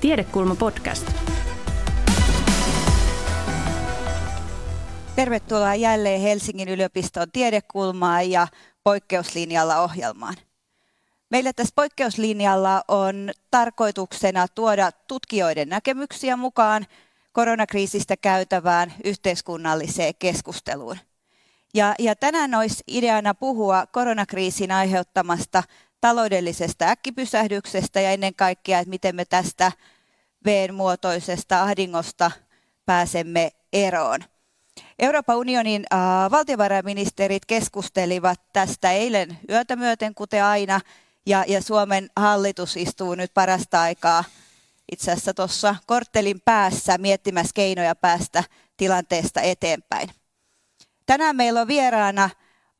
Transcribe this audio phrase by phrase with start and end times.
[0.00, 1.06] Tiedekulma podcast.
[5.16, 8.46] Tervetuloa jälleen Helsingin yliopiston tiedekulmaan ja
[8.84, 10.34] poikkeuslinjalla ohjelmaan.
[11.30, 16.86] Meillä tässä poikkeuslinjalla on tarkoituksena tuoda tutkijoiden näkemyksiä mukaan
[17.32, 20.96] koronakriisistä käytävään yhteiskunnalliseen keskusteluun.
[21.74, 25.62] Ja, ja tänään olisi ideana puhua koronakriisin aiheuttamasta
[26.00, 29.72] taloudellisesta äkkipysähdyksestä ja ennen kaikkea, että miten me tästä
[30.44, 32.30] V-muotoisesta ahdingosta
[32.86, 34.20] pääsemme eroon.
[34.98, 35.98] Euroopan unionin äh,
[36.30, 40.80] valtiovarainministerit keskustelivat tästä eilen yötä myöten, kuten aina,
[41.26, 44.24] ja, ja Suomen hallitus istuu nyt parasta aikaa
[44.92, 48.44] itse asiassa tuossa korttelin päässä miettimässä keinoja päästä
[48.76, 50.10] tilanteesta eteenpäin.
[51.06, 52.30] Tänään meillä on vieraana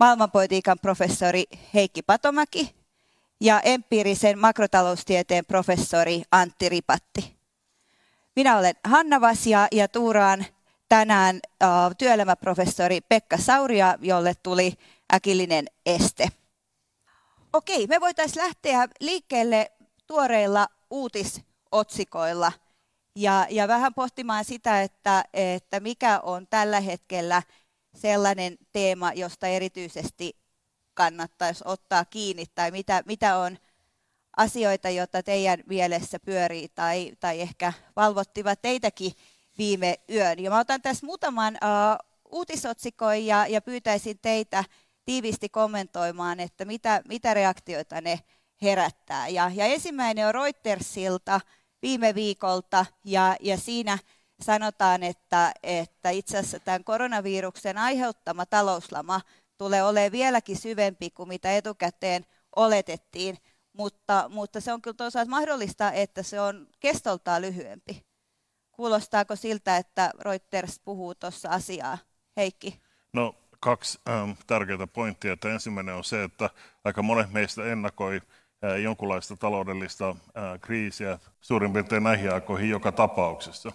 [0.00, 2.74] maailmanpolitiikan professori Heikki Patomäki
[3.40, 7.39] ja empiirisen makrotaloustieteen professori Antti Ripatti.
[8.36, 10.46] Minä olen Hanna Vasia ja tuuraan
[10.88, 11.40] tänään
[11.98, 14.72] työelämäprofessori Pekka Sauria, jolle tuli
[15.14, 16.28] äkillinen este.
[17.52, 19.72] Okei, me voitaisiin lähteä liikkeelle
[20.06, 22.52] tuoreilla uutisotsikoilla
[23.16, 27.42] ja, ja vähän pohtimaan sitä, että, että mikä on tällä hetkellä
[27.94, 30.36] sellainen teema, josta erityisesti
[30.94, 33.58] kannattaisi ottaa kiinni, tai mitä, mitä on
[34.40, 39.12] asioita, joita teidän mielessä pyörii, tai, tai ehkä valvottivat teitäkin
[39.58, 40.38] viime yön.
[40.38, 44.64] Ja mä otan tässä muutaman uh, uutisotsikon ja, ja pyytäisin teitä
[45.04, 48.20] tiivisti kommentoimaan, että mitä, mitä reaktioita ne
[48.62, 49.28] herättää.
[49.28, 51.40] Ja, ja ensimmäinen on Reutersilta
[51.82, 53.98] viime viikolta, ja, ja siinä
[54.42, 59.20] sanotaan, että, että itse asiassa tämän koronaviruksen aiheuttama talouslama
[59.58, 63.38] tulee olemaan vieläkin syvempi kuin mitä etukäteen oletettiin,
[63.72, 68.06] mutta, mutta se on kyllä toisaalta mahdollista, että se on kestoltaan lyhyempi.
[68.72, 71.98] Kuulostaako siltä, että Reuters puhuu tuossa asiaa?
[72.36, 72.80] Heikki?
[73.12, 75.32] No kaksi ähm, tärkeää pointtia.
[75.32, 76.50] Että ensimmäinen on se, että
[76.84, 78.20] aika monet meistä ennakoi
[78.64, 83.72] äh, jonkunlaista taloudellista äh, kriisiä suurin piirtein näihin aikoihin joka tapauksessa,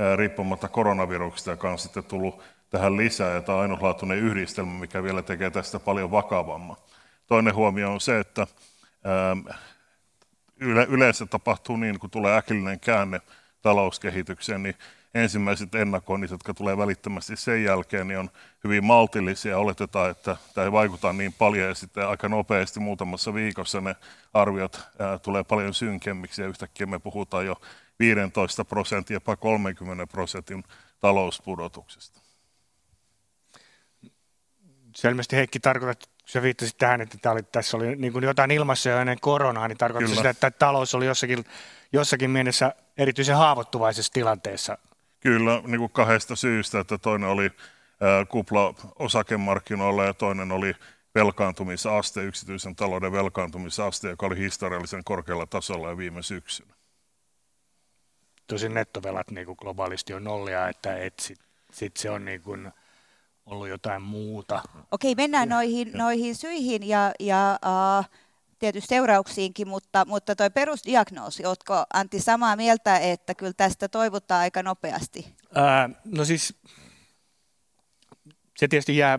[0.00, 3.34] äh, riippumatta koronaviruksesta, joka on sitten tullut tähän lisää.
[3.34, 6.76] Ja tämä on ainutlaatuinen yhdistelmä, mikä vielä tekee tästä paljon vakavamman.
[7.26, 8.46] Toinen huomio on se, että
[10.60, 13.20] yle, yleensä tapahtuu niin, kun tulee äkillinen käänne
[13.62, 14.74] talouskehitykseen, niin
[15.14, 18.30] ensimmäiset ennakoinnit, jotka tulee välittömästi sen jälkeen, niin on
[18.64, 19.58] hyvin maltillisia.
[19.58, 23.96] Oletetaan, että tämä ei vaikuta niin paljon ja sitten aika nopeasti muutamassa viikossa ne
[24.34, 27.60] arviot ää, tulee paljon synkemmiksi ja yhtäkkiä me puhutaan jo
[27.98, 30.64] 15 prosentin, jopa 30 prosentin
[31.00, 32.20] talouspudotuksesta.
[34.96, 38.90] Selvästi Heikki tarkoitat, sä viittasit tähän, että tämä oli, tässä oli niin kuin jotain ilmassa
[38.90, 41.44] jo ennen koronaa, niin tarkoittaa sitä, että talous oli jossakin,
[41.92, 44.78] jossakin mielessä erityisen haavoittuvaisessa tilanteessa
[45.20, 47.50] Kyllä, niin kuin kahdesta syystä, että toinen oli
[48.28, 50.74] kupla osakemarkkinoilla ja toinen oli
[51.14, 56.74] velkaantumisaste, yksityisen talouden velkaantumisaste, joka oli historiallisen korkealla tasolla jo viime syksynä.
[58.46, 61.38] Tosin nettovelat niin kuin globaalisti on nollia, että et sit,
[61.72, 62.72] sit se on niin kuin
[63.50, 64.62] ollut jotain muuta.
[64.90, 67.58] Okei, mennään noihin, noihin syihin ja, ja
[67.98, 68.04] uh,
[68.58, 74.62] tietysti seurauksiinkin, mutta, mutta tuo perusdiagnoosi, oletko Antti samaa mieltä, että kyllä tästä toivottaa aika
[74.62, 75.34] nopeasti?
[75.54, 76.54] Ää, no siis
[78.56, 79.18] se tietysti jää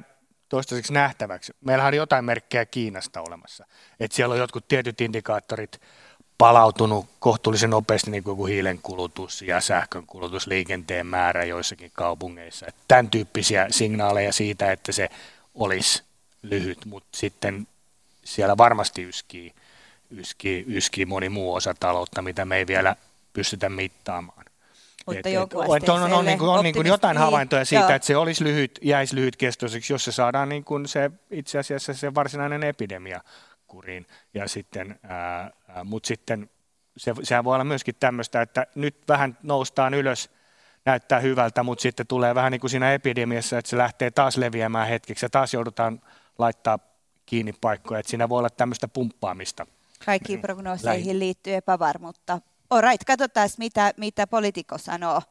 [0.50, 1.54] toistaiseksi nähtäväksi.
[1.62, 3.66] Meillä on jotain merkkejä Kiinasta olemassa.
[4.00, 5.82] Että siellä on jotkut tietyt indikaattorit
[6.40, 12.66] palautunut kohtuullisen nopeasti, niin kuin hiilen kulutus ja sähkön kulutus, liikenteen määrä joissakin kaupungeissa.
[12.68, 15.10] Että tämän tyyppisiä signaaleja siitä, että se
[15.56, 16.04] olisi
[16.42, 17.68] lyhyt, mutta sitten
[18.24, 19.54] siellä varmasti yskii,
[20.12, 22.96] yskii, yskii moni muu osa taloutta, mitä me ei vielä
[23.34, 24.46] pystytä mittaamaan.
[25.06, 27.96] Mutta et, et, on, on, on, niin kuin, on niin kuin jotain havaintoja siitä, Joo.
[27.96, 32.16] että se olisi lyhyt, jäisi lyhytkestoiseksi, jos se saadaan niin kuin se, itse asiassa se
[32.16, 33.22] varsinainen epidemia
[33.69, 34.07] kuriin.
[34.34, 36.50] Ja sitten, ää, ää, mutta sitten
[36.97, 40.30] se, sehän voi olla myöskin tämmöistä, että nyt vähän noustaan ylös,
[40.86, 44.88] näyttää hyvältä, mutta sitten tulee vähän niin kuin siinä epidemiassa, että se lähtee taas leviämään
[44.88, 46.01] hetkeksi ja taas joudutaan
[46.38, 46.80] laittaa
[47.25, 48.00] kiinni paikkoja.
[48.00, 49.68] Että siinä voi olla tämmöistä pumppaamista.
[50.06, 51.19] Kaikkiin prognooseihin Lähi.
[51.19, 52.42] liittyy epävarmuutta.
[52.69, 55.22] Alright, katsotaan mitä, mitä poliitikko sanoo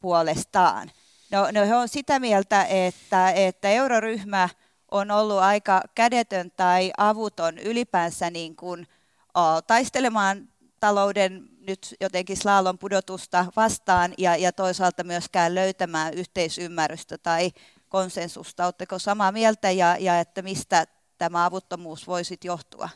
[0.00, 0.90] puolestaan.
[1.30, 4.48] No, no he on sitä mieltä, että, että euroryhmä
[4.94, 8.86] on ollut aika kädetön tai avuton ylipäänsä niin kuin,
[9.34, 10.48] o, taistelemaan
[10.80, 17.50] talouden nyt jotenkin slalom pudotusta vastaan ja, ja toisaalta myöskään löytämään yhteisymmärrystä tai
[17.88, 18.64] konsensusta.
[18.64, 20.86] Oletteko samaa mieltä ja, ja että mistä
[21.18, 22.88] tämä avuttomuus voisi johtua?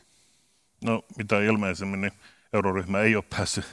[0.83, 2.13] No mitä ilmeisemmin, niin
[2.53, 3.65] euroryhmä ei ole päässyt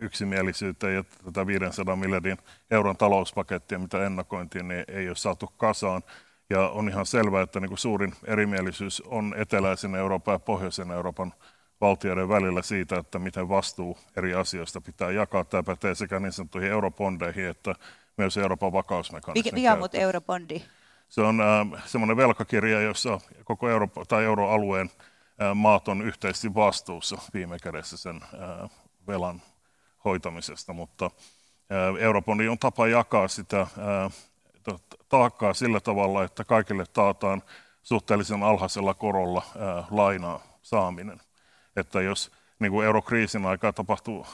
[0.00, 2.38] yksimielisyyteen ja tätä 500 miljardin
[2.70, 6.02] euron talouspakettia, mitä ennakointiin, niin ei ole saatu kasaan.
[6.50, 11.32] Ja on ihan selvää, että niin kuin suurin erimielisyys on eteläisen Euroopan ja pohjoisen Euroopan
[11.80, 15.44] valtioiden välillä siitä, että miten vastuu eri asioista pitää jakaa.
[15.44, 17.74] Tämä pätee sekä niin sanottuihin eurobondeihin että
[18.16, 20.62] myös Euroopan vakausmekanismin Mikä, mikä on eurobondi?
[21.08, 24.90] Se on äh, semmoinen velkakirja, jossa koko Eurooppa, tai euroalueen
[25.42, 28.70] äh, maat on yhteisesti vastuussa viime kädessä sen äh,
[29.06, 29.42] velan
[30.04, 33.68] hoitamisesta, mutta äh, eurobondi on tapa jakaa sitä äh,
[35.08, 37.42] taakkaa sillä tavalla, että kaikille taataan
[37.82, 39.42] suhteellisen alhaisella korolla
[39.90, 41.20] lainaa saaminen.
[41.76, 44.26] Että jos niin kuin eurokriisin aikaa tapahtuu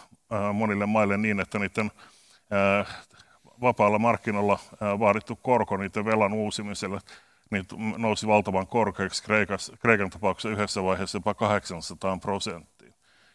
[0.53, 1.91] monille maille niin, että niiden
[3.61, 4.59] vapaalla markkinoilla
[4.99, 7.01] vaadittu korko niiden velan uusimiselle
[7.51, 7.67] niin
[7.97, 9.23] nousi valtavan korkeaksi
[9.81, 12.78] Kreikan tapauksessa yhdessä vaiheessa jopa 800 prosenttia.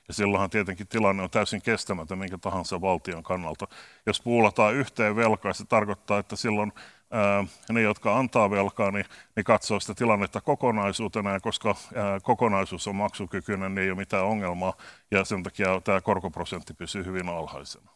[0.08, 3.68] Ja silloinhan tietenkin tilanne on täysin kestämätön minkä tahansa valtion kannalta.
[4.06, 6.72] Jos puulataan yhteen velkaa, se tarkoittaa, että silloin
[7.12, 9.06] ää, ne, jotka antaa velkaa, niin,
[9.36, 14.26] niin katsoo sitä tilannetta kokonaisuutena, ja koska ää, kokonaisuus on maksukykyinen, niin ei ole mitään
[14.26, 14.74] ongelmaa,
[15.12, 17.92] ja sen takia tämä korkoprosentti pysyy hyvin alhaisena.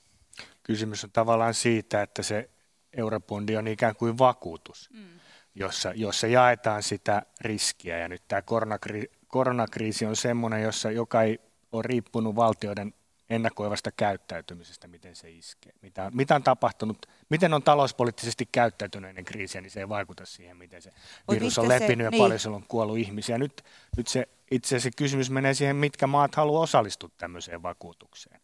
[0.64, 2.50] Kysymys on tavallaan siitä, että se
[2.98, 5.20] eurobondi on ikään kuin vakuutus, mm.
[5.56, 7.98] jossa, jossa jaetaan sitä riskiä.
[7.98, 12.94] Ja nyt tämä koronakri, koronakriisi on sellainen, jossa joka ei ole riippunut valtioiden
[13.30, 15.74] ennakoivasta käyttäytymisestä, miten se iskee.
[15.82, 20.58] Mitä, mitä on tapahtunut, miten on talouspoliittisesti käyttäytynyt ennen kriisiä, niin se ei vaikuta siihen,
[20.58, 20.94] miten se
[21.32, 22.22] virus on lepinyt se, ja niin.
[22.22, 23.38] paljon siellä on kuollut ihmisiä.
[23.38, 23.64] Nyt,
[23.98, 28.42] nyt se, itse asiassa kysymys menee siihen, mitkä maat haluaa osallistua tämmöiseen vakuutukseen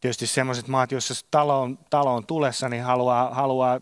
[0.00, 3.80] tietysti sellaiset maat, joissa talo on, talo on tulessa, niin haluaa, haluaa,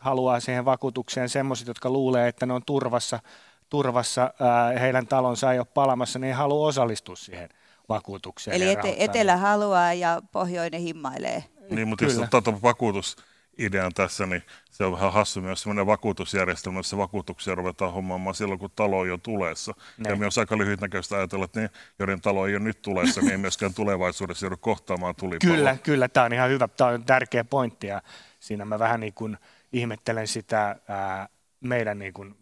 [0.00, 3.20] haluaa siihen vakuutukseen sellaiset, jotka luulee, että ne on turvassa,
[3.68, 7.48] turvassa ää, heidän talonsa ei ole palamassa, niin ei halua osallistua siihen
[7.94, 8.56] vakuutukseen.
[8.56, 11.44] Eli ete, etelä haluaa ja pohjoinen himmailee.
[11.70, 12.20] Niin, mutta Kyllä.
[12.20, 13.16] jos tuota vakuutus
[13.58, 18.58] idean tässä, niin se on vähän hassu myös sellainen vakuutusjärjestelmä, jossa vakuutuksia ruvetaan hommaamaan silloin,
[18.60, 19.74] kun talo on jo tulessa.
[19.98, 20.10] Ne.
[20.10, 23.38] Ja myös aika lyhytnäköistä ajatella, että ne, joiden talo ei ole nyt tulessa, niin ei
[23.38, 25.56] myöskään tulevaisuudessa joudu kohtaamaan tulipaloa.
[25.56, 28.02] Kyllä, kyllä, tämä on ihan hyvä, tämä on tärkeä pointti ja
[28.40, 29.36] siinä mä vähän niin kuin
[29.72, 31.28] ihmettelen sitä ää,
[31.60, 32.39] meidän niin kuin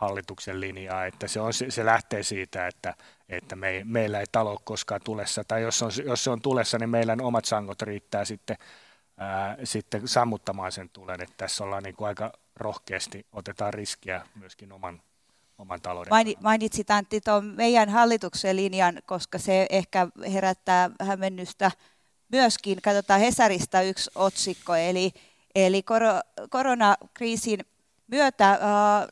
[0.00, 2.94] hallituksen linjaa, että se, on, se lähtee siitä, että,
[3.28, 6.90] että me, meillä ei talo koskaan tulessa, tai jos, on, jos se on tulessa, niin
[6.90, 8.56] meillä omat sangot riittää sitten
[9.16, 11.22] ää, sitten sammuttamaan sen tulen.
[11.22, 15.02] Että tässä ollaan niin kuin aika rohkeasti, otetaan riskiä myöskin oman,
[15.58, 16.10] oman talouden.
[16.10, 21.70] Maini, mainitsit Antti tuon meidän hallituksen linjan, koska se ehkä herättää hämmennystä
[22.32, 22.78] myöskin.
[22.82, 25.12] Katsotaan Hesarista yksi otsikko, eli,
[25.54, 26.02] eli kor,
[26.50, 27.60] koronakriisin
[28.10, 28.58] myötä äh,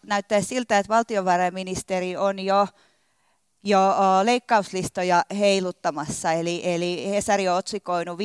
[0.06, 2.67] näyttää siltä, että valtiovarainministeri on jo
[3.62, 3.81] jo
[4.23, 8.25] leikkauslistoja heiluttamassa, eli, eli Hesari on otsikoinut 5.4.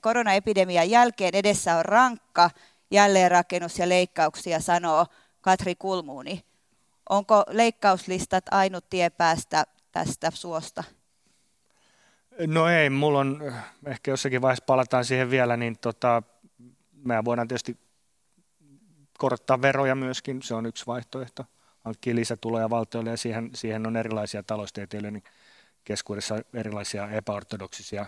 [0.00, 2.50] Koronaepidemian jälkeen edessä on rankka
[2.90, 5.06] jälleenrakennus ja leikkauksia, sanoo
[5.40, 6.44] Katri Kulmuuni.
[7.08, 10.84] Onko leikkauslistat ainut tie päästä tästä suosta?
[12.46, 13.54] No ei, mulla on,
[13.86, 16.22] ehkä jossakin vaiheessa palataan siihen vielä, niin tota,
[17.04, 17.76] me voidaan tietysti
[19.18, 21.44] korottaa veroja myöskin, se on yksi vaihtoehto.
[21.84, 25.22] Hankkii lisätuloja valtiolle ja siihen, siihen on erilaisia taloustieteilijöiden
[25.84, 28.06] keskuudessa erilaisia epäortodoksisia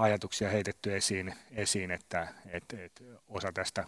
[0.00, 3.84] ajatuksia heitetty esiin, esiin että et, et osa tästä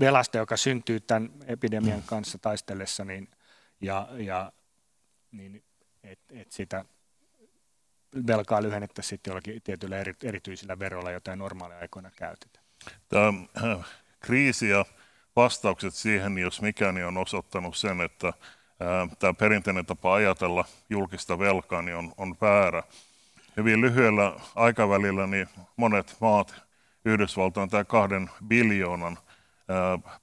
[0.00, 3.28] velasta, joka syntyy tämän epidemian kanssa taistellessa, niin,
[3.80, 4.52] ja, ja
[5.32, 5.62] niin,
[6.02, 6.84] et, et sitä
[8.26, 12.60] velkaa lyhennettäisiin sitten jollakin tietyillä eri, erityisillä veroilla, joita ei normaaleja aikoina käytetä.
[13.08, 13.28] Tämä
[13.64, 13.86] äh,
[14.20, 14.84] kriisi ja
[15.38, 18.32] vastaukset siihen, jos mikä, niin on osoittanut sen, että
[19.18, 22.82] tämä perinteinen tapa ajatella julkista velkaa niin on, on väärä.
[23.56, 26.54] Hyvin lyhyellä aikavälillä niin monet maat,
[27.04, 29.18] Yhdysvaltain tämä kahden biljoonan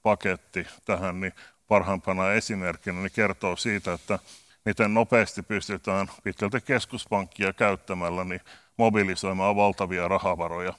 [0.02, 1.32] paketti tähän, niin
[1.68, 4.18] parhaimpana esimerkkinä niin kertoo siitä, että
[4.64, 8.40] miten nopeasti pystytään pitkälti keskuspankkia käyttämällä niin
[8.76, 10.72] mobilisoimaan valtavia rahavaroja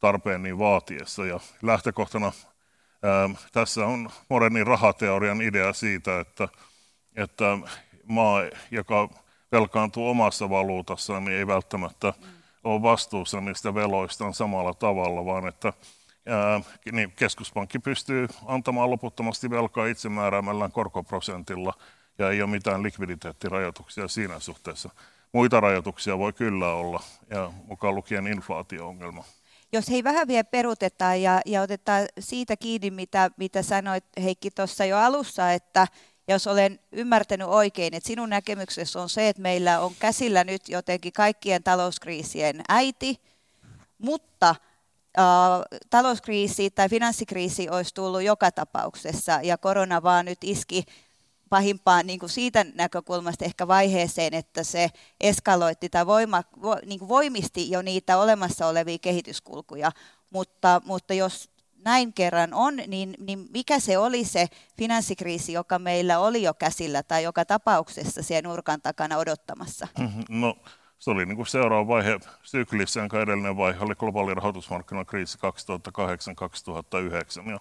[0.00, 1.26] tarpeen niin vaatiessa.
[1.26, 2.32] Ja lähtökohtana
[3.52, 6.48] tässä on modernin rahateorian idea siitä, että,
[7.16, 7.58] että
[8.04, 9.08] maa, joka
[9.52, 12.12] velkaantuu omassa valuutassaan, niin ei välttämättä
[12.64, 15.72] ole vastuussa niistä veloistaan samalla tavalla, vaan että
[16.28, 16.60] ää,
[16.92, 21.72] niin keskuspankki pystyy antamaan loputtomasti velkaa itsemääräämällään korkoprosentilla
[22.18, 24.90] ja ei ole mitään likviditeettirajoituksia siinä suhteessa.
[25.32, 29.24] Muita rajoituksia voi kyllä olla, ja mukaan lukien inflaatio-ongelma
[29.74, 34.84] jos hei vähän vielä perutetaan ja, ja otetaan siitä kiinni, mitä, mitä sanoit Heikki tuossa
[34.84, 35.86] jo alussa, että
[36.28, 41.12] jos olen ymmärtänyt oikein, että sinun näkemyksessä on se, että meillä on käsillä nyt jotenkin
[41.12, 43.20] kaikkien talouskriisien äiti,
[43.98, 44.50] mutta
[45.18, 45.24] äh,
[45.90, 50.84] talouskriisi tai finanssikriisi olisi tullut joka tapauksessa ja korona vaan nyt iski
[51.54, 54.88] pahimpaan niin kuin siitä näkökulmasta ehkä vaiheeseen, että se
[55.20, 59.92] eskaloitti tai voima, vo, niin kuin voimisti jo niitä olemassa olevia kehityskulkuja.
[60.30, 61.50] Mutta, mutta jos
[61.84, 64.46] näin kerran on, niin, niin mikä se oli se
[64.78, 69.88] finanssikriisi, joka meillä oli jo käsillä tai joka tapauksessa siellä nurkan takana odottamassa?
[69.98, 70.24] Mm-hmm.
[70.28, 70.56] No
[70.98, 77.50] se oli niin kuin seuraava vaihe syklissä, jonka edellinen vaihe oli globaali rahoitusmarkkinakriisi 2008-2009.
[77.50, 77.58] Ja,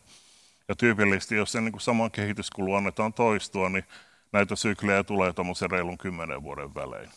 [0.67, 3.85] ja tyypillisesti, jos sen niin saman kehityskulun annetaan toistua, niin
[4.31, 7.09] näitä syklejä tulee tuommoisen reilun kymmenen vuoden välein.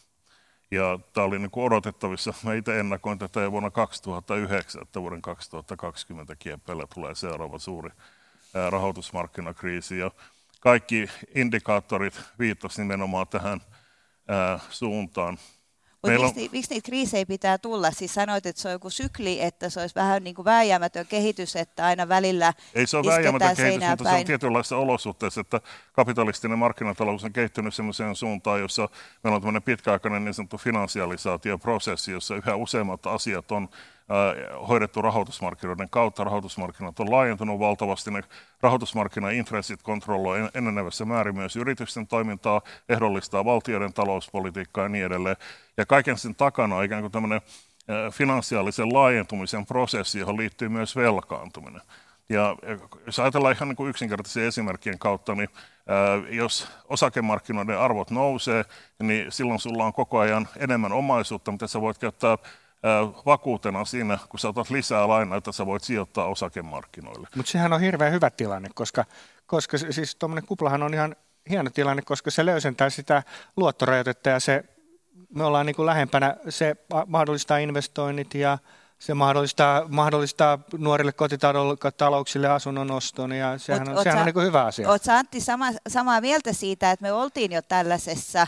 [0.71, 2.35] Ja tämä oli niin kuin odotettavissa.
[2.43, 7.91] Mä itse ennakoin tätä jo vuonna 2009, että vuoden 2020 kieppeillä tulee seuraava suuri
[8.71, 9.99] rahoitusmarkkinakriisi.
[9.99, 10.11] Ja
[10.61, 13.61] kaikki indikaattorit viittasivat nimenomaan tähän
[14.71, 15.39] suuntaan.
[16.07, 16.49] Mutta miksi, on...
[16.53, 17.91] miksi niitä kriisejä pitää tulla?
[17.91, 21.57] Siis sanoit, että se on joku sykli, että se olisi vähän niin kuin vääjäämätön kehitys,
[21.57, 24.17] että aina välillä Ei se ole vääjäämätön kehitys, mutta päin.
[24.17, 25.61] se on tietynlaisessa olosuhteessa, että
[25.93, 28.89] kapitalistinen markkinatalous on kehittynyt sellaiseen suuntaan, jossa
[29.25, 33.69] meillä on tämmöinen pitkäaikainen niin sanottu finansialisaatioprosessi, jossa yhä useammat asiat on
[34.69, 36.25] hoidettu rahoitusmarkkinoiden kautta.
[36.25, 38.11] Rahoitusmarkkinat on laajentunut valtavasti.
[38.11, 38.23] Ne
[38.61, 45.37] rahoitusmarkkinaintressit kontrolloi enenevässä määrin myös yritysten toimintaa, ehdollistaa valtioiden talouspolitiikkaa ja niin edelleen.
[45.77, 47.41] Ja kaiken sen takana on ikään kuin tämmöinen
[48.11, 51.83] finanssiaalisen laajentumisen prosessi, johon liittyy myös velkaantuminen.
[52.29, 52.57] Ja
[53.07, 55.49] jos ajatellaan ihan niin kuin yksinkertaisia esimerkkien kautta, niin
[56.31, 58.65] jos osakemarkkinoiden arvot nousee,
[59.03, 62.39] niin silloin sulla on koko ajan enemmän omaisuutta, mitä sä voit käyttää
[63.27, 67.29] vakuutena siinä, kun sä otat lisää lainaa, että sä voit sijoittaa osakemarkkinoille.
[67.37, 69.05] Mutta sehän on hirveän hyvä tilanne, koska,
[69.47, 71.17] koska siis tuommoinen kuplahan on ihan
[71.51, 73.23] hieno tilanne, koska se löysentää sitä
[73.57, 74.65] luottorajoitetta ja se,
[75.35, 76.77] me ollaan niin kuin lähempänä, se
[77.07, 78.59] mahdollistaa investoinnit ja
[78.99, 84.65] se mahdollistaa, mahdollistaa nuorille kotitalouksille asunnon oston ja sehän, on, sehän sä, on niin hyvä
[84.65, 84.91] asia.
[84.91, 88.47] Oletko Antti sama, samaa mieltä siitä, että me oltiin jo tällaisessa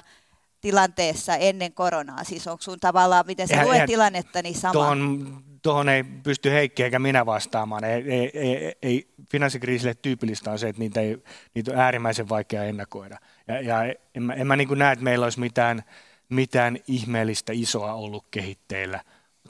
[0.60, 2.24] tilanteessa ennen koronaa?
[2.24, 4.72] Siis onko sun tavallaan, miten sä luet tilannetta, niin sama?
[4.72, 7.84] Tuohon, tuohon ei pysty Heikki eikä minä vastaamaan.
[7.84, 11.22] Ei, ei, ei, ei, finanssikriisille tyypillistä on se, että niitä, ei,
[11.54, 13.18] niitä on äärimmäisen vaikea ennakoida.
[13.48, 15.82] Ja, ja en mä, en mä niin näe, että meillä olisi mitään,
[16.28, 19.00] mitään ihmeellistä isoa ollut kehitteillä.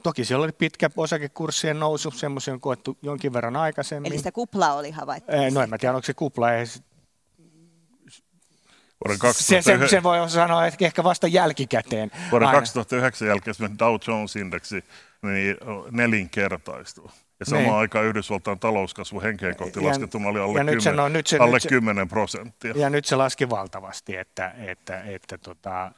[0.03, 4.12] Toki siellä oli pitkä osakekurssien nousu, semmoisia on koettu jonkin verran aikaisemmin.
[4.12, 5.33] Eli sitä kuplaa oli havaittu.
[5.55, 6.65] No en mä tiedä, onko se kupla, ei
[9.05, 9.78] Vuoden 2009...
[9.78, 12.11] se, se, se voi sanoa että ehkä vasta jälkikäteen.
[12.31, 12.61] Vuoden aina.
[12.61, 14.85] 2009 jälkeen Dow Jones-indeksi
[15.23, 15.57] niin
[15.90, 17.11] nelinkertaistuu.
[17.40, 17.75] Ja samaan niin.
[17.75, 21.62] aikaan Yhdysvaltain talouskasvu henkeen kohti laskettuna oli alle, 10, se, no, nyt se, alle nyt
[21.62, 22.73] se, 10 prosenttia.
[22.76, 25.93] Ja nyt se laski valtavasti, että, että, että tota,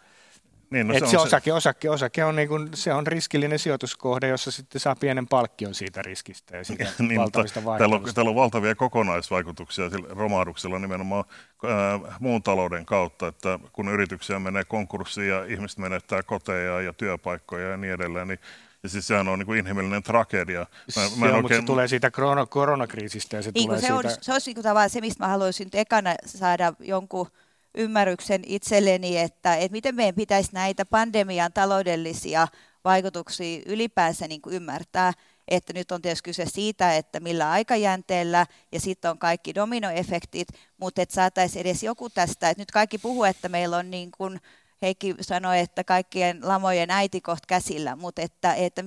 [0.70, 4.50] niin, no se, se, osake, osake, osake on, niin kuin, se on riskillinen sijoituskohde, jossa
[4.50, 8.74] sitten saa pienen palkkion siitä riskistä ja siitä niin, valtavista täällä on, täällä on valtavia
[8.74, 11.24] kokonaisvaikutuksia sillä romahduksella nimenomaan
[11.64, 17.68] äh, muun talouden kautta, että kun yrityksiä menee konkurssiin ja ihmiset menettää koteja ja työpaikkoja
[17.68, 18.40] ja niin edelleen, niin
[18.82, 20.66] ja siis sehän on niin kuin inhimillinen tragedia.
[20.96, 21.42] Mä, mä Joo, oikein...
[21.42, 23.94] mutta se tulee siitä korona, koronakriisistä ja se niin, tulee se siitä...
[23.94, 27.30] On, se olisi niin tavallaan se, mistä mä haluaisin ekana saada jonkun
[27.74, 32.48] ymmärryksen itselleni, että, että miten meidän pitäisi näitä pandemian taloudellisia
[32.84, 35.12] vaikutuksia ylipäänsä niin kuin ymmärtää,
[35.48, 40.48] että nyt on tietysti kyse siitä, että millä aikajänteellä ja sitten on kaikki dominoefektit,
[40.78, 44.40] mutta että saataisiin edes joku tästä, että nyt kaikki puhuu, että meillä on niin kuin
[44.82, 48.84] Heikki sanoi, että kaikkien lamojen äitikoht käsillä, mutta että, että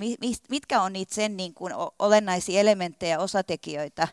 [0.49, 4.07] mitkä on niitä sen niin kuin olennaisia elementtejä, osatekijöitä,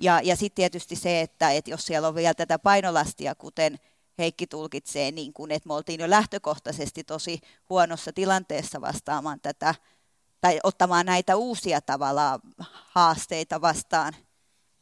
[0.00, 3.78] ja, ja sitten tietysti se, että, että jos siellä on vielä tätä painolastia, kuten
[4.18, 9.74] Heikki tulkitsee, niin kun, että me oltiin jo lähtökohtaisesti tosi huonossa tilanteessa vastaamaan tätä,
[10.40, 14.14] tai ottamaan näitä uusia tavalla haasteita vastaan.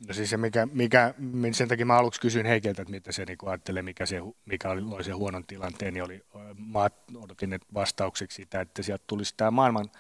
[0.09, 1.15] No siis se, mikä, mikä,
[1.53, 4.83] sen takia mä aluksi kysyin Heikiltä, että mitä se niin ajattelee, mikä, se, mikä oli,
[4.91, 6.25] oli se huonon tilanteen, niin oli,
[6.73, 9.91] mä odotin että vastaukseksi sitä, että sieltä tulisi tämä maailman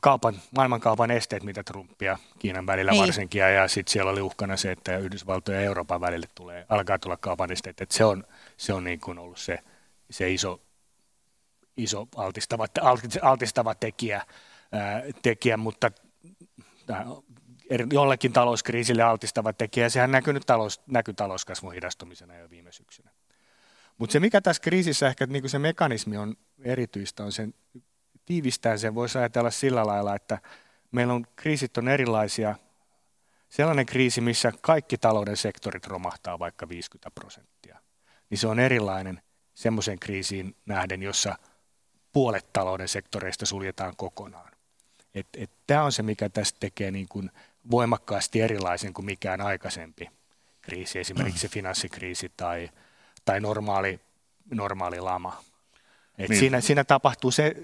[0.00, 3.02] kaupan, maailmankaupan esteet, mitä Trumpia Kiinan välillä niin.
[3.02, 7.16] varsinkin, ja, sitten siellä oli uhkana se, että Yhdysvaltojen ja Euroopan välille tulee, alkaa tulla
[7.16, 8.24] kaupan esteet, että se on,
[8.56, 9.58] se on niin kuin ollut se,
[10.10, 10.60] se iso,
[11.76, 12.66] iso altistava,
[13.22, 14.22] altistava tekijä,
[14.72, 15.90] ää, tekijä mutta
[17.92, 23.10] jollekin talouskriisille altistava tekijä, sehän näkyy nyt talous, näkyy talouskasvun hidastumisena jo viime syksynä.
[23.98, 27.54] Mutta se, mikä tässä kriisissä ehkä niin se mekanismi on erityistä, on sen
[28.26, 30.38] tiivistää sen voisi ajatella sillä lailla, että
[30.92, 32.56] meillä on kriisit on erilaisia.
[33.48, 37.80] Sellainen kriisi, missä kaikki talouden sektorit romahtaa vaikka 50 prosenttia.
[38.30, 39.22] niin se on erilainen
[39.54, 41.38] semmoisen kriisiin nähden, jossa
[42.12, 44.52] puolet talouden sektoreista suljetaan kokonaan.
[45.66, 47.30] Tämä on se, mikä tästä tekee niin kuin
[47.70, 50.10] voimakkaasti erilaisen kuin mikään aikaisempi
[50.62, 52.70] kriisi, esimerkiksi finanssikriisi tai,
[53.24, 54.00] tai normaali,
[54.50, 55.42] normaali lama.
[56.18, 56.38] Et niin.
[56.38, 57.56] siinä, siinä tapahtuu se,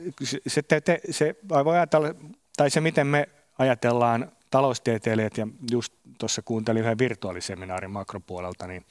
[0.46, 2.14] se, te, te, se voi ajatella,
[2.56, 3.28] tai se miten me
[3.58, 8.86] ajatellaan taloustieteilijät, ja just tuossa kuuntelin yhden virtuaaliseminaarin makropuolelta, niin,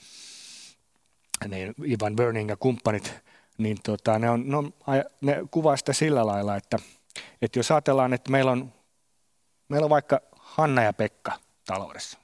[1.48, 3.14] niin Ivan Burning ja kumppanit,
[3.58, 4.64] niin tota, ne, on, no,
[5.22, 6.78] ne kuvaa sitä sillä lailla, että,
[7.42, 8.74] että jos ajatellaan, että meillä on,
[9.70, 12.20] meillä on vaikka Hanna ja Pekka taloudessa,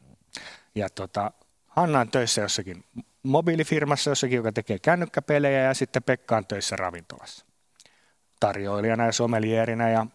[0.75, 1.31] ja tota,
[1.67, 2.83] Hanna on töissä jossakin
[3.27, 7.45] mobiilifirmassa jossakin, joka tekee kännykkäpelejä ja sitten Pekka on töissä ravintolassa
[8.39, 9.89] tarjoilijana ja somelierinä.
[9.89, 10.05] Ja,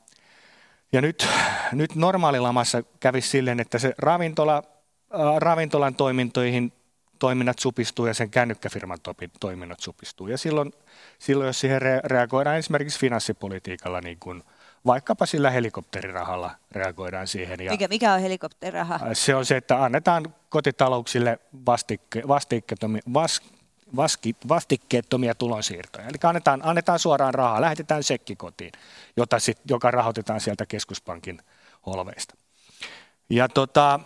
[0.92, 1.28] ja nyt,
[1.73, 4.62] nyt normaalilamassa kävisi silleen, että se ravintola,
[5.14, 6.73] äh, ravintolan toimintoihin
[7.19, 8.99] toiminnat supistuu ja sen kännykkäfirman
[9.40, 10.28] toiminnot supistuu.
[10.28, 10.73] Ja silloin,
[11.19, 14.42] silloin jos siihen reagoidaan esimerkiksi finanssipolitiikalla, niin kuin
[14.86, 17.60] vaikkapa sillä helikopterirahalla reagoidaan siihen.
[17.64, 19.00] Ja mikä, mikä on helikopteriraha?
[19.12, 23.40] Se on se, että annetaan kotitalouksille vastikke, vastikkeettomia, vas,
[23.96, 26.06] vaski, vastikkeettomia tulonsiirtoja.
[26.06, 28.72] Eli annetaan, annetaan suoraan rahaa, lähetetään sekki kotiin,
[29.16, 31.42] jota sit, joka rahoitetaan sieltä keskuspankin
[31.86, 32.34] holveista.
[33.30, 34.00] Ja tota,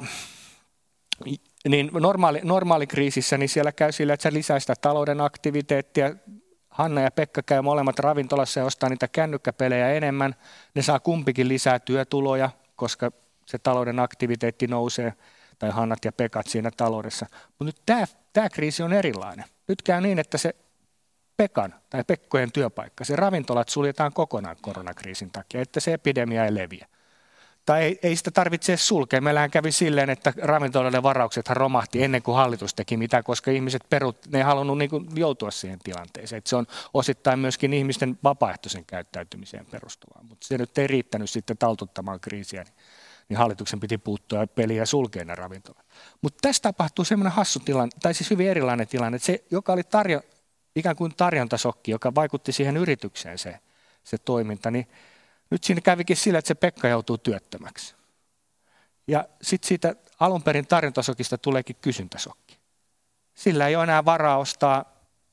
[1.68, 6.14] niin normaali, normaalikriisissä niin siellä käy sillä, että se lisää sitä talouden aktiviteettia,
[6.76, 10.34] Hanna ja Pekka käy molemmat ravintolassa ja ostaa niitä kännykkäpelejä enemmän.
[10.74, 13.12] Ne saa kumpikin lisää työtuloja, koska
[13.46, 15.12] se talouden aktiviteetti nousee,
[15.58, 17.26] tai Hannat ja Pekat siinä taloudessa.
[17.48, 19.44] Mutta nyt tämä, kriisi on erilainen.
[19.68, 20.56] Nyt käy niin, että se
[21.36, 26.86] Pekan tai Pekkojen työpaikka, se ravintolat suljetaan kokonaan koronakriisin takia, että se epidemia ei leviä
[27.66, 29.20] tai ei, ei sitä tarvitse sulkea.
[29.20, 34.16] Meillähän kävi silleen, että ravintoloiden varauksethan romahti ennen kuin hallitus teki mitään, koska ihmiset perut,
[34.32, 36.38] ne ei halunnut niin kuin joutua siihen tilanteeseen.
[36.38, 41.58] Että se on osittain myöskin ihmisten vapaaehtoisen käyttäytymiseen perustuvaa, mutta se nyt ei riittänyt sitten
[41.58, 42.74] taltuttamaan kriisiä, niin,
[43.28, 45.86] niin hallituksen piti puuttua peliä ja sulkea ne ravintolat.
[46.22, 49.82] Mutta tässä tapahtuu semmoinen hassu tilanne, tai siis hyvin erilainen tilanne, että se, joka oli
[49.82, 50.20] tarjo,
[50.76, 53.58] ikään kuin tarjontasokki, joka vaikutti siihen yritykseen se,
[54.04, 54.86] se toiminta, niin
[55.50, 57.94] nyt siinä kävikin sillä, että se Pekka joutuu työttömäksi.
[59.06, 62.58] Ja sitten siitä alun perin tarjontasokista tuleekin kysyntäsokki.
[63.34, 64.84] Sillä ei ole enää varaa ostaa,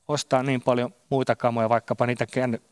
[0.08, 2.26] ostaa niin paljon muita kamoja, vaikkapa niitä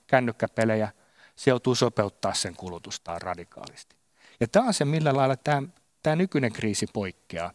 [0.07, 0.93] kännykkäpelejä.
[1.37, 3.97] Se joutuu sopeuttaa sen kulutustaan radikaalisti.
[4.41, 5.63] Ja tämä on se, millä lailla tämä,
[6.03, 7.53] tämä nykyinen kriisi poikkeaa,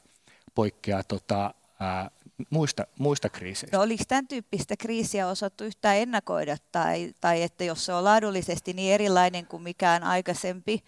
[0.56, 2.12] poikkeaa tota, ää,
[2.50, 3.78] muista, muista kriiseistä.
[3.78, 8.74] No, oliko tämän tyyppistä kriisiä osattu yhtään ennakoida, tai, tai että jos se on laadullisesti
[8.74, 10.84] niin erilainen kuin mikään aikaisempi,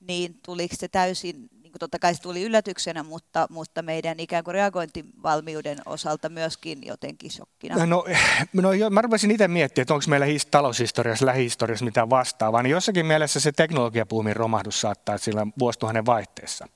[0.00, 4.44] niin tuliko se täysin, niin kuin totta kai se tuli yllätyksenä, mutta, mutta meidän ikään
[4.44, 7.86] kuin reagointivalmiuden osalta myöskin jotenkin shokkina?
[7.86, 8.04] No,
[8.52, 12.70] no jo, mä rupesin itse miettimään, että onko meillä his, taloushistoriassa, lähihistoriassa mitään vastaavaa, niin
[12.70, 16.68] jossakin mielessä se teknologiapuumin romahdus saattaa sillä vuosituhannen vaihteessa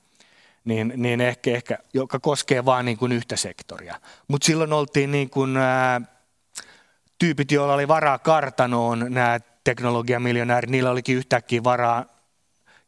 [0.65, 3.99] niin, niin ehkä, ehkä, joka koskee vain niin kuin yhtä sektoria.
[4.27, 6.01] Mutta silloin oltiin niin kuin, ää,
[7.19, 12.05] tyypit, joilla oli varaa kartanoon, nämä teknologiamiljonäärit, niillä olikin yhtäkkiä varaa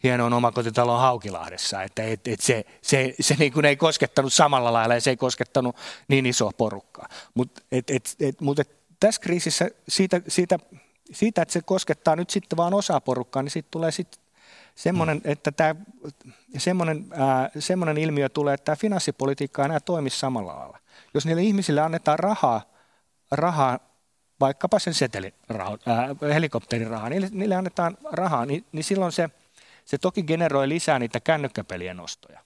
[0.03, 4.93] hienoon omakotitalon Haukilahdessa, että et, et se, se, se niin kuin ei koskettanut samalla lailla
[4.93, 5.75] ja se ei koskettanut
[6.07, 7.07] niin isoa porukkaa.
[7.33, 10.59] Mutta et, et, et, mut et tässä kriisissä siitä, siitä,
[11.11, 14.22] siitä, että se koskettaa nyt sitten vain osaa porukkaa, niin siitä tulee sitten
[14.75, 15.75] semmoinen, että tämä,
[16.57, 20.79] semmoinen, ää, semmoinen ilmiö tulee, että tämä finanssipolitiikka ei enää toimi samalla lailla.
[21.13, 22.61] Jos niille ihmisille annetaan rahaa,
[23.31, 23.79] rahaa
[24.39, 25.77] vaikkapa sen setelirahaa,
[26.33, 29.29] helikopterirahaa, niille, niille annetaan rahaa, niin, niin silloin se,
[29.85, 32.39] se toki generoi lisää niitä kännykkäpelien ostoja.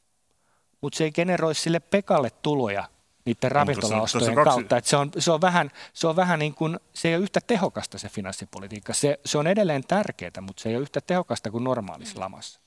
[0.82, 2.90] Mutta se ei generoi sille Pekalle tuloja
[3.28, 4.50] niiden ravintolaostojen kaksi...
[4.50, 4.78] kautta.
[4.78, 7.40] Että se, on, se, on vähän, se on vähän niin kuin, se ei ole yhtä
[7.48, 8.94] tehokasta se finanssipolitiikka.
[8.94, 12.60] Se, se on edelleen tärkeää, mutta se ei ole yhtä tehokasta kuin normaalissa lamassa.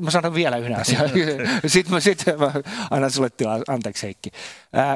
[0.00, 1.10] Mä sanon vielä yhden asian.
[1.66, 2.52] sitten mä, sit mä
[2.90, 4.30] annan sulle tilaa, anteeksi Heikki.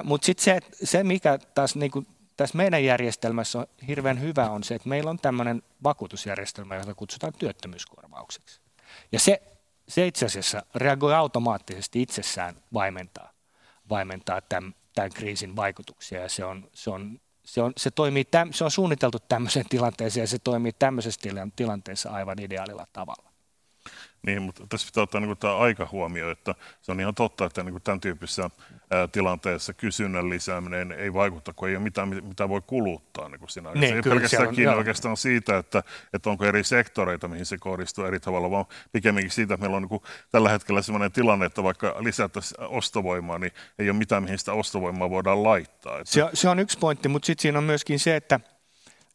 [0.05, 4.65] Mutta sitten se, se, mikä taas niin kuin tässä meidän järjestelmässä on hirveän hyvä, on
[4.65, 8.61] se, että meillä on tämmöinen vakuutusjärjestelmä, jota kutsutaan työttömyyskorvaukseksi.
[9.13, 9.43] Ja se,
[9.89, 13.30] se itse asiassa reagoi automaattisesti itsessään vaimentaa
[13.91, 16.29] vaimentaa tämän, tämän kriisin vaikutuksia.
[16.29, 20.39] Se, on, se, on, se, on, se, toimii se on suunniteltu tämmöiseen tilanteeseen ja se
[20.39, 21.21] toimii tämmöisessä
[21.57, 23.30] tilanteessa aivan ideaalilla tavalla.
[24.27, 27.63] Niin, mutta tässä pitää ottaa niin tämä aika huomioon, että se on ihan totta, että
[27.63, 28.51] niin tämän tyyppisessä
[28.91, 33.51] ää, tilanteessa kysynnän lisääminen ei vaikuta, kun ei ole mitään, mitä voi kuluttaa niin kuin
[33.51, 34.79] siinä niin, Ei pelkästään on, kiinni joo.
[34.79, 39.55] oikeastaan siitä, että, että onko eri sektoreita, mihin se kohdistuu eri tavalla, vaan pikemminkin siitä,
[39.55, 40.03] että meillä on niin kuin
[40.33, 45.11] tällä hetkellä sellainen tilanne, että vaikka lisättäisiin ostovoimaa, niin ei ole mitään, mihin sitä ostovoimaa
[45.11, 45.99] voidaan laittaa.
[45.99, 46.13] Että...
[46.13, 48.41] Se, se on yksi pointti, mutta sitten siinä on myöskin se, että,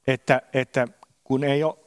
[0.07, 0.87] että, että
[1.23, 1.84] kun ei ole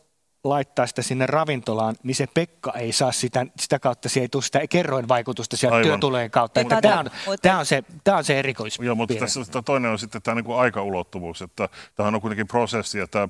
[0.48, 4.42] laittaa sitä sinne ravintolaan, niin se Pekka ei saa sitä, sitä kautta, se ei tule
[4.42, 5.90] sitä kerroinvaikutusta sieltä Aivan.
[5.90, 6.60] työtulojen kautta.
[6.60, 8.78] Että tämä, on, tämä, on se, tämä on se erikois.
[8.78, 12.98] Joo, mutta tässä toinen on sitten tämä niin kuin aikaulottuvuus, että tämähän on kuitenkin prosessi,
[12.98, 13.28] ja tämä,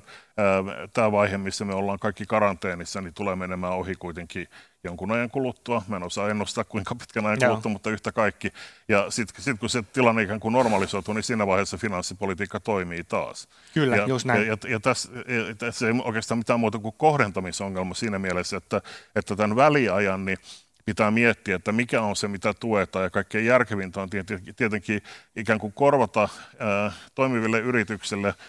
[0.93, 4.47] tämä vaihe, missä me ollaan kaikki karanteenissa, niin tulee menemään ohi kuitenkin
[4.83, 5.81] jonkun ajan kuluttua.
[5.87, 7.49] Mä en osaa ennustaa, kuinka pitkän ajan Joo.
[7.49, 8.51] kuluttua, mutta yhtä kaikki.
[8.87, 13.47] Ja sitten sit, kun se tilanne ikään kuin normalisoituu, niin siinä vaiheessa finanssipolitiikka toimii taas.
[13.73, 14.47] Kyllä, ja, just näin.
[14.47, 18.81] Ja, ja, ja tässä, ja tässä ei oikeastaan mitään muuta kuin kohdentamisongelma siinä mielessä, että,
[19.15, 20.37] että tämän väliajan niin
[20.85, 23.03] pitää miettiä, että mikä on se, mitä tuetaan.
[23.03, 24.09] Ja kaikkein järkevintä on
[24.55, 25.01] tietenkin
[25.35, 28.33] ikään kuin korvata ää, toimiville yrityksille–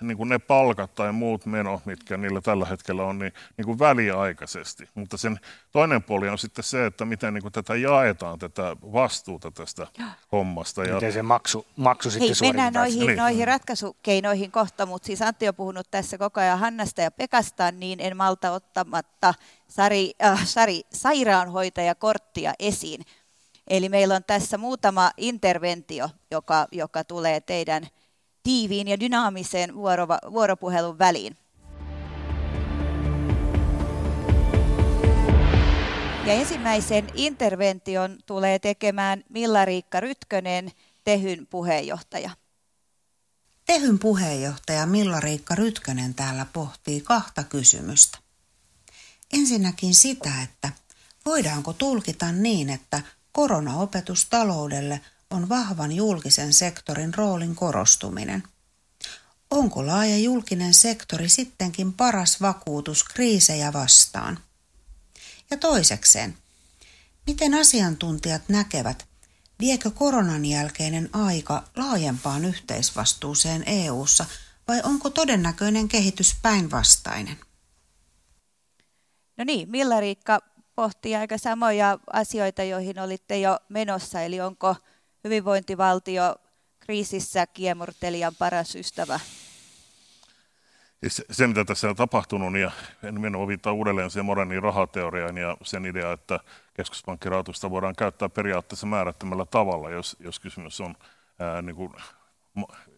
[0.00, 3.78] niin kuin ne palkat tai muut menot, mitkä niillä tällä hetkellä on, niin, niin kuin
[3.78, 4.88] väliaikaisesti.
[4.94, 5.40] Mutta sen
[5.72, 9.86] toinen puoli on sitten se, että miten niin kuin tätä jaetaan, tätä vastuuta tästä
[10.32, 10.84] hommasta.
[10.84, 10.94] Ja...
[10.94, 13.18] Miten se maksu, maksu sitten Hei, mennään noihin, niin.
[13.18, 18.00] noihin ratkaisukeinoihin kohta, mutta siis Antti on puhunut tässä koko ajan Hannasta ja Pekasta, niin
[18.00, 19.34] en malta ottamatta
[19.68, 23.02] Sari, äh, Sari sairaanhoitajakorttia esiin.
[23.68, 27.86] Eli meillä on tässä muutama interventio, joka, joka tulee teidän
[28.44, 29.74] tiiviin ja dynaamiseen
[30.32, 31.36] vuoropuhelun väliin.
[36.26, 40.72] Ja ensimmäisen intervention tulee tekemään Milla-Riikka Rytkönen,
[41.04, 42.30] Tehyn puheenjohtaja.
[43.66, 48.18] Tehyn puheenjohtaja Milla-Riikka Rytkönen täällä pohtii kahta kysymystä.
[49.32, 50.70] Ensinnäkin sitä, että
[51.24, 53.02] voidaanko tulkita niin, että
[53.32, 55.00] koronaopetus taloudelle–
[55.34, 58.42] on vahvan julkisen sektorin roolin korostuminen.
[59.50, 64.38] Onko laaja julkinen sektori sittenkin paras vakuutus kriisejä vastaan?
[65.50, 66.36] Ja toisekseen,
[67.26, 69.06] miten asiantuntijat näkevät,
[69.60, 74.26] viekö koronan jälkeinen aika laajempaan yhteisvastuuseen EU:ssa
[74.68, 77.36] vai onko todennäköinen kehitys päinvastainen?
[79.36, 80.38] No niin, Milla Riikka
[80.74, 84.76] pohtii aika samoja asioita, joihin olitte jo menossa, eli onko
[85.24, 86.36] hyvinvointivaltio
[86.80, 89.20] kriisissä kiemurtelijan paras ystävä?
[91.08, 92.70] Se, mitä tässä on tapahtunut, niin
[93.02, 96.40] en mennä viittaa uudelleen siihen moderniin rahateoriaan ja sen idea, että
[96.74, 100.94] keskuspankkirahoitusta voidaan käyttää periaatteessa määrättömällä tavalla, jos, jos kysymys on
[101.38, 101.92] ää, niin kuin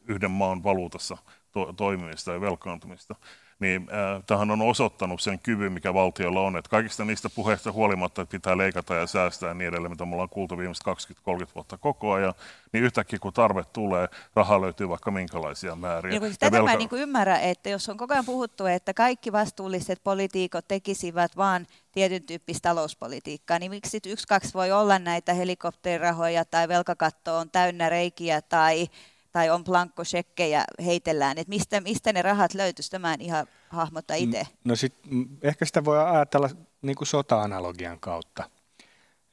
[0.09, 1.17] yhden maan valuutassa
[1.53, 3.15] to, toimimista ja velkaantumista
[3.59, 6.57] niin äh, tähän on osoittanut sen kyvyn, mikä valtiolla on.
[6.57, 10.13] Että kaikista niistä puheista huolimatta, että pitää leikata ja säästää ja niin edelleen, mitä me
[10.13, 12.35] ollaan kuultu viimeiset 20-30 vuotta koko ajan,
[12.73, 16.15] niin yhtäkkiä kun tarve tulee, rahaa löytyy vaikka minkälaisia määriä.
[16.15, 16.71] Ja, tätä velka...
[16.71, 21.67] mä niin ymmärrän, että jos on koko ajan puhuttu, että kaikki vastuulliset poliitikot tekisivät vain
[21.93, 27.89] tietyn tyyppistä talouspolitiikkaa, niin miksi yksi, kaksi voi olla näitä helikopterirahoja tai velkakatto on täynnä
[27.89, 28.89] reikiä tai
[29.37, 34.47] tai on blankkosekkejä heitellään, että mistä, mistä ne rahat löytyisi, tämä en ihan hahmota itse.
[34.65, 34.95] No sit,
[35.43, 36.51] ehkä sitä voi ajatella
[36.83, 38.51] niin kuin sota-analogian kautta.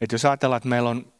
[0.01, 1.13] Et jos ajatellaan, että meillä on,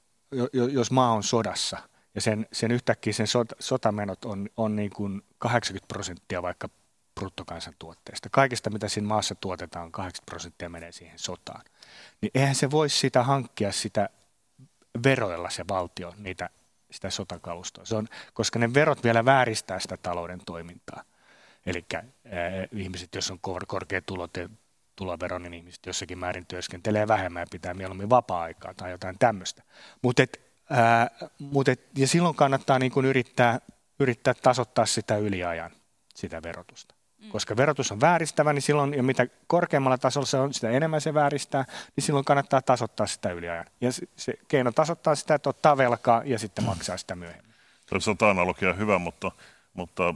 [0.72, 1.78] jos maa on sodassa
[2.16, 6.70] ja sen, sen yhtäkkiä sen sot, sotamenot on, on niin kuin 80 prosenttia vaikka
[7.16, 8.30] bruttokansantuotteesta.
[8.32, 11.62] Kaikista, mitä siinä maassa tuotetaan, 80 prosenttia menee siihen sotaan.
[12.22, 14.10] Niin eihän se voisi sitä hankkia sitä
[15.04, 16.50] veroilla se valtio, niitä
[16.94, 17.86] sitä sotakalustoa.
[17.86, 21.04] Se on, koska ne verot vielä vääristää sitä talouden toimintaa.
[21.66, 21.86] Eli
[22.72, 24.28] ihmiset, jos on kor- korkea tulo,
[24.96, 29.64] tulovero, niin ihmiset jossakin määrin työskentelee vähemmän ja pitää mieluummin vapaa-aikaa tai jotain tämmöistä.
[30.02, 33.60] Mut et, ää, mut et, ja silloin kannattaa niin kun yrittää,
[34.00, 35.72] yrittää tasoittaa sitä yliajan,
[36.16, 36.96] sitä verotusta.
[37.24, 37.30] Mm.
[37.30, 41.14] Koska verotus on vääristävä, niin silloin, ja mitä korkeammalla tasolla se on, sitä enemmän se
[41.14, 43.66] vääristää, niin silloin kannattaa tasoittaa sitä yliajan.
[43.82, 47.54] Ja se, se keino tasoittaa sitä, että ottaa velkaa ja sitten maksaa sitä myöhemmin.
[47.90, 49.32] Se on sota-analogia hyvä, mutta,
[49.74, 50.14] mutta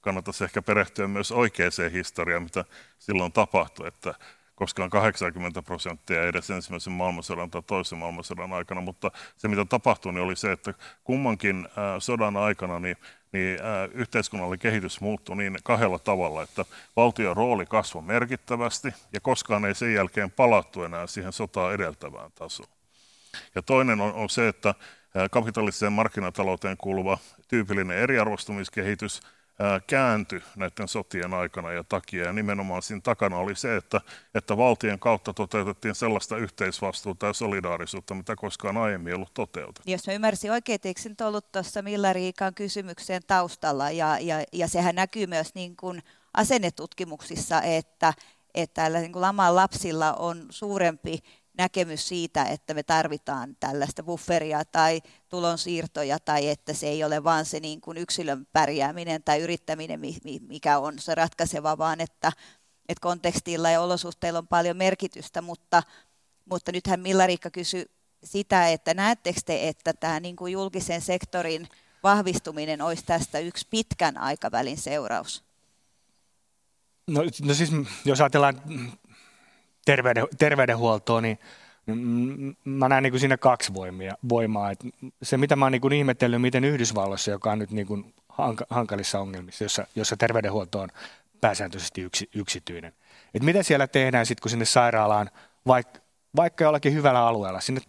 [0.00, 2.64] kannattaisi ehkä perehtyä myös oikeaan historiaan, mitä
[2.98, 4.14] silloin tapahtui, että
[4.56, 10.24] koskaan 80 prosenttia edes ensimmäisen maailmansodan tai toisen maailmansodan aikana, mutta se mitä tapahtui niin
[10.24, 12.96] oli se, että kummankin sodan aikana niin
[13.32, 13.58] niin
[13.92, 16.64] yhteiskunnallinen kehitys muuttui niin kahdella tavalla, että
[16.96, 22.68] valtion rooli kasvoi merkittävästi ja koskaan ei sen jälkeen palattu enää siihen sotaa edeltävään tasoon.
[23.54, 24.74] Ja toinen on, on se, että
[25.30, 29.20] kapitalistiseen markkinatalouteen kuuluva tyypillinen eriarvostumiskehitys
[29.86, 32.24] kääntyi näiden sotien aikana ja takia.
[32.24, 34.00] Ja nimenomaan siinä takana oli se, että,
[34.34, 39.82] että valtion kautta toteutettiin sellaista yhteisvastuuta ja solidaarisuutta, mitä koskaan aiemmin ei ollut toteutettu.
[39.90, 44.68] Jos mä ymmärsin oikein, eikö nyt ollut tuossa Milla Riikan kysymykseen taustalla, ja, ja, ja
[44.68, 46.02] sehän näkyy myös niin kuin
[46.34, 48.14] asennetutkimuksissa, että,
[48.54, 51.18] että niin kuin laman lapsilla on suurempi
[51.58, 57.44] näkemys siitä, että me tarvitaan tällaista bufferia tai tulonsiirtoja tai että se ei ole vain
[57.44, 60.00] se niin kuin yksilön pärjääminen tai yrittäminen,
[60.48, 62.32] mikä on se ratkaiseva, vaan että,
[62.88, 65.82] että kontekstilla ja olosuhteilla on paljon merkitystä, mutta,
[66.50, 67.86] mutta nythän Milla-Riikka kysyi
[68.24, 71.68] sitä, että näettekö te, että tämä niin kuin julkisen sektorin
[72.02, 75.44] vahvistuminen olisi tästä yksi pitkän aikavälin seuraus?
[77.06, 77.70] No, no siis
[78.04, 78.62] jos ajatellaan
[79.86, 81.38] terveyden, terveydenhuoltoon, niin
[82.64, 84.70] mä näen niin siinä kaksi voimia, voimaa.
[84.70, 84.80] Et
[85.22, 88.14] se, mitä mä oon niin ihmetellyt, miten Yhdysvalloissa, joka on nyt niin kuin
[88.70, 90.88] hankalissa ongelmissa, jossa, jossa terveydenhuolto on
[91.40, 92.92] pääsääntöisesti yksi, yksityinen.
[93.34, 95.30] Et mitä siellä tehdään sitten, kun sinne sairaalaan,
[95.66, 96.00] vaikka,
[96.36, 97.80] vaikka jollakin hyvällä alueella, sinne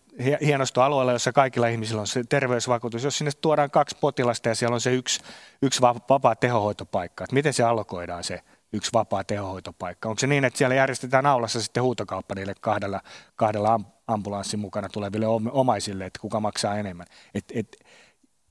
[0.41, 4.73] hienosta alueella, jossa kaikilla ihmisillä on se terveysvakuutus, jos sinne tuodaan kaksi potilasta ja siellä
[4.73, 5.19] on se yksi,
[5.61, 8.41] yksi vapaa tehohoitopaikka, että miten se allokoidaan se
[8.73, 10.09] yksi vapaa tehohoitopaikka.
[10.09, 13.01] Onko se niin, että siellä järjestetään aulassa sitten huutokauppa niille kahdella,
[13.35, 17.07] kahdella ambulanssin mukana tuleville omaisille, että kuka maksaa enemmän?
[17.33, 17.77] Et, et,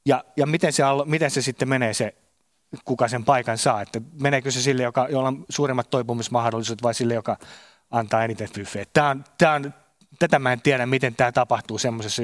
[0.07, 2.14] ja ja miten, se, miten se sitten menee se,
[2.85, 3.83] kuka sen paikan saa?
[3.83, 7.37] Että meneekö se sille, joka, jolla on suuremmat toipumismahdollisuudet vai sille, joka
[7.90, 8.90] antaa eniten fyffeet?
[8.92, 9.74] Tämä on, tämä on
[10.18, 12.22] tätä mä en tiedä, miten tämä tapahtuu semmoisessa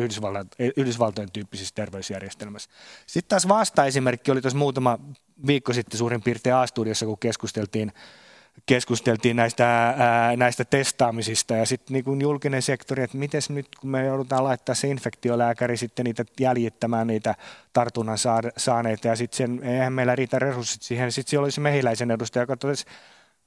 [0.77, 2.71] Yhdysvaltojen tyyppisessä terveysjärjestelmässä.
[3.07, 4.99] Sitten taas vasta-esimerkki oli tuossa muutama
[5.47, 7.93] viikko sitten suurin piirtein A-studiossa, kun keskusteltiin,
[8.67, 11.55] keskusteltiin näistä, ää, näistä testaamisista.
[11.55, 16.05] Ja sitten niin julkinen sektori, että miten nyt kun me joudutaan laittaa se infektiolääkäri sitten
[16.05, 17.35] niitä jäljittämään niitä
[17.73, 18.19] tartunnan
[18.57, 19.09] saaneita.
[19.09, 22.87] Ja sitten eihän meillä riitä resurssit siihen, sitten siellä olisi mehiläisen edustaja, joka totesi,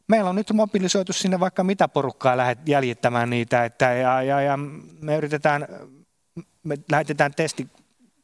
[0.08, 4.58] meillä on nyt mobilisoitu sinne vaikka mitä porukkaa lähdet jäljittämään niitä, että ja, ja, ja
[5.02, 5.68] me yritetään,
[6.64, 7.68] me lähetetään testi,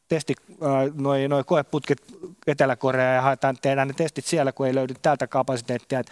[0.08, 0.34] testi
[0.94, 1.98] noin noi koeputket
[2.46, 6.00] Etelä-Koreaan ja haetaan, tehdään ne testit siellä, kun ei löydy täältä kapasiteettia.
[6.00, 6.10] Et,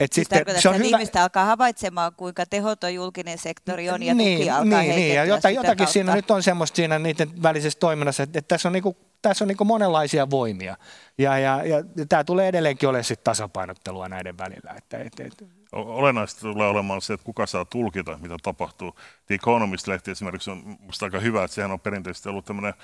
[0.00, 0.86] et siis sitten, se on hyvä...
[0.86, 5.24] ihmistä alkaa havaitsemaan, kuinka tehoton julkinen sektori on ja niin, tuki alkaa niin, niin, ja
[5.24, 5.86] jotakin kautta.
[5.86, 9.48] siinä nyt on semmoista siinä niiden välisessä toiminnassa, että, että tässä on, niinku, tässä on
[9.48, 10.76] niinku monenlaisia voimia.
[11.18, 14.74] Ja, ja, ja, ja tämä tulee edelleenkin olemaan sit tasapainottelua näiden välillä.
[14.76, 15.48] Että, et, et.
[15.72, 18.94] Olennaista tulee olemaan se, että kuka saa tulkita, mitä tapahtuu.
[19.26, 22.74] The Economist-lehti esimerkiksi on minusta aika hyvä, että sehän on perinteisesti ollut tämmöinen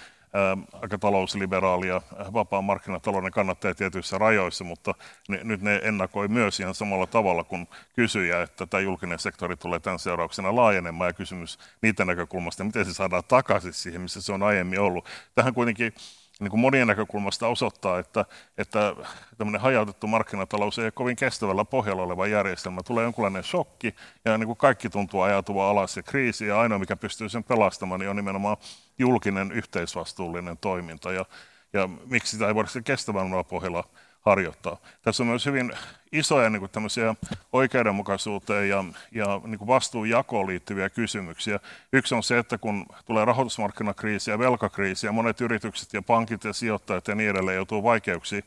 [0.72, 4.94] aika talousliberaali ja vapaa markkinatalouden kannattaja tietyissä rajoissa, mutta
[5.28, 9.80] ne, nyt ne ennakoi myös ihan samalla tavalla kuin kysyjä, että tämä julkinen sektori tulee
[9.80, 14.42] tämän seurauksena laajenemaan ja kysymys niiden näkökulmasta, miten se saadaan takaisin siihen, missä se on
[14.42, 15.08] aiemmin ollut.
[15.34, 15.94] Tähän kuitenkin
[16.38, 18.24] niin kuin monien näkökulmasta osoittaa, että,
[18.58, 18.96] että
[19.38, 22.82] tämmöinen hajautettu markkinatalous ei ole kovin kestävällä pohjalla oleva järjestelmä.
[22.82, 26.96] Tulee jonkunlainen shokki ja niin kuin kaikki tuntuu ajautuva alas ja kriisi ja ainoa mikä
[26.96, 28.56] pystyy sen pelastamaan niin on nimenomaan
[28.98, 31.12] julkinen yhteisvastuullinen toiminta.
[31.12, 31.24] Ja,
[31.72, 33.84] ja miksi sitä ei voida kestävällä pohjalla
[34.28, 34.76] harjoittaa.
[35.02, 35.72] Tässä on myös hyvin
[36.12, 37.14] isoja niin kuin tämmöisiä
[37.52, 41.60] oikeudenmukaisuuteen ja, ja niin kuin vastuunjakoon liittyviä kysymyksiä.
[41.92, 46.52] Yksi on se, että kun tulee rahoitusmarkkinakriisi ja velkakriisi ja monet yritykset ja pankit ja
[46.52, 48.44] sijoittajat ja niin edelleen joutuu vaikeuksiin,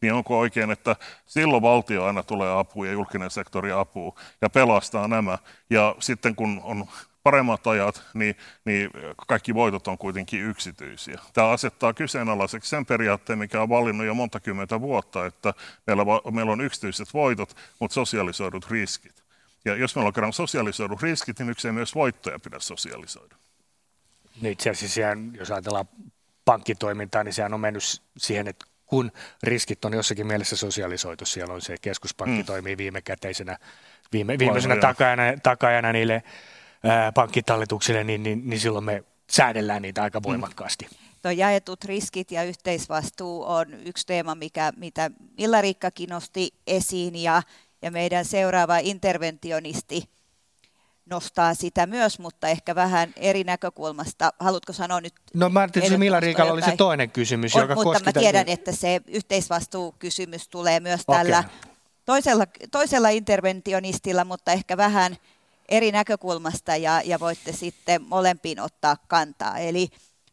[0.00, 5.08] niin onko oikein, että silloin valtio aina tulee apuun ja julkinen sektori apuu ja pelastaa
[5.08, 5.38] nämä.
[5.70, 6.86] Ja sitten kun on
[7.22, 8.90] paremmat ajat, niin, niin
[9.26, 11.20] kaikki voitot on kuitenkin yksityisiä.
[11.32, 15.54] Tämä asettaa kyseenalaiseksi sen periaatteen, mikä on valinnut jo monta kymmentä vuotta, että
[15.86, 19.22] meillä, meillä on yksityiset voitot, mutta sosialisoidut riskit.
[19.64, 23.36] Ja jos meillä on kerran sosialisoidut riskit, niin miksei myös voittoja pidä sosialisoida.
[24.40, 25.00] Niin itse asiassa
[25.38, 25.88] jos ajatellaan
[26.44, 27.82] pankkitoimintaa, niin sehän on mennyt
[28.16, 32.46] siihen, että kun riskit on jossakin mielessä sosialisoitu, siellä on se keskuspankki mm.
[32.46, 33.58] toimii viimekäteisenä,
[34.12, 36.22] viime, viimeisenä takajana, takajana niille
[37.14, 40.24] pankkitallituksille, niin, niin, niin silloin me säädellään niitä aika mm.
[40.24, 40.86] voimakkaasti.
[40.90, 40.96] Mm.
[41.22, 47.42] Tuo jaetut riskit ja yhteisvastuu on yksi teema, mikä, mitä Milla-Riikkakin nosti esiin ja,
[47.82, 50.08] ja meidän seuraava interventionisti
[51.10, 54.32] nostaa sitä myös, mutta ehkä vähän eri näkökulmasta.
[54.40, 55.14] Haluatko sanoa nyt?
[55.34, 58.46] No mä ajattelin, että Milla-Riikalla oli se toinen kysymys, on, joka Mutta koski mä tiedän,
[58.46, 58.58] tämän...
[58.58, 61.18] että se yhteisvastuukysymys tulee myös okay.
[61.18, 61.44] tällä
[62.04, 65.16] toisella, toisella interventionistilla, mutta ehkä vähän–
[65.68, 69.58] eri näkökulmasta ja, ja voitte sitten molempiin ottaa kantaa.
[69.58, 69.88] Eli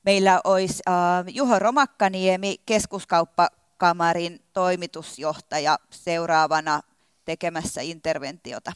[0.06, 0.94] meillä olisi äh,
[1.28, 6.82] Juho Romakkaniemi, keskuskauppakamarin toimitusjohtaja seuraavana
[7.26, 8.72] tekemässä interventiota.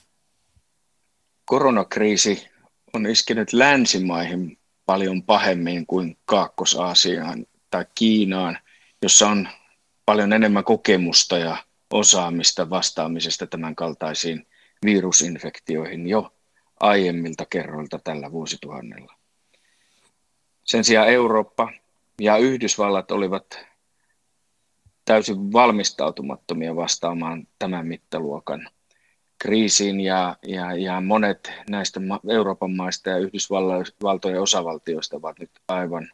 [1.46, 2.50] Koronakriisi
[2.94, 8.60] on iskenyt länsimaihin paljon pahemmin kuin Kaakkois-Aasiaan tai Kiinaan,
[9.02, 9.48] jossa on
[10.06, 11.58] paljon enemmän kokemusta ja
[11.94, 14.48] osaamista vastaamisesta tämän kaltaisiin
[14.86, 16.34] virusinfektioihin jo
[16.80, 19.14] aiemmilta kerroilta tällä vuosituhannella.
[20.64, 21.72] Sen sijaan Eurooppa
[22.22, 23.60] ja Yhdysvallat olivat
[25.06, 28.70] täysin valmistautumattomia vastaamaan tämän mittaluokan
[29.40, 36.12] kriisiin ja, ja, ja monet näistä Euroopan maista ja Yhdysvaltojen osavaltioista ovat nyt aivan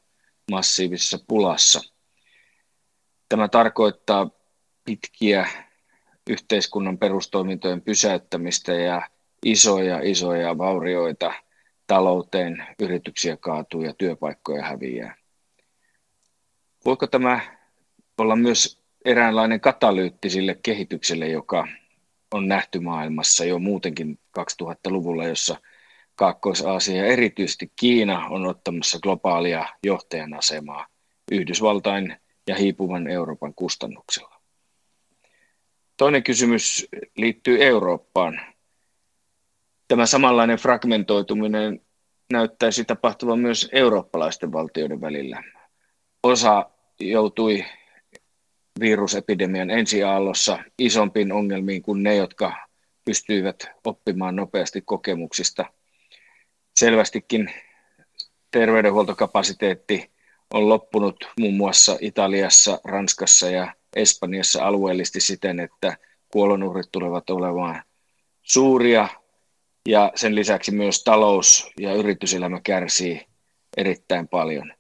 [0.52, 1.82] massiivisessa pulassa.
[3.30, 4.30] Tämä tarkoittaa
[4.86, 5.50] pitkiä
[6.30, 9.02] yhteiskunnan perustoimintojen pysäyttämistä ja
[9.45, 11.34] isoja, isoja vaurioita
[11.88, 15.15] talouteen, yrityksiä kaatuu ja työpaikkoja häviää.
[16.86, 17.39] Voiko tämä
[18.17, 21.67] olla myös eräänlainen katalyytti sille kehitykselle, joka
[22.34, 25.58] on nähty maailmassa jo muutenkin 2000-luvulla, jossa
[26.15, 30.88] Kaakkois-Aasia ja erityisesti Kiina on ottamassa globaalia johtajan asemaa
[31.32, 34.39] Yhdysvaltain ja hiipuvan Euroopan kustannuksella.
[35.97, 38.41] Toinen kysymys liittyy Eurooppaan.
[39.89, 41.82] Tämä samanlainen fragmentoituminen
[42.34, 45.43] näyttäisi tapahtuvan myös eurooppalaisten valtioiden välillä.
[46.23, 47.65] Osa joutui
[48.80, 52.54] virusepidemian ensiaallossa isompiin ongelmiin kuin ne, jotka
[53.06, 55.65] pystyivät oppimaan nopeasti kokemuksista.
[56.80, 57.54] Selvästikin
[58.52, 60.12] terveydenhuoltokapasiteetti
[60.54, 65.97] on loppunut muun muassa Italiassa, Ranskassa ja Espanjassa alueellisesti siten, että
[66.32, 67.84] kuolonuhrit tulevat olemaan
[68.41, 69.08] suuria
[69.89, 73.25] ja sen lisäksi myös talous ja yrityselämä kärsii
[73.78, 74.73] erittäin paljon.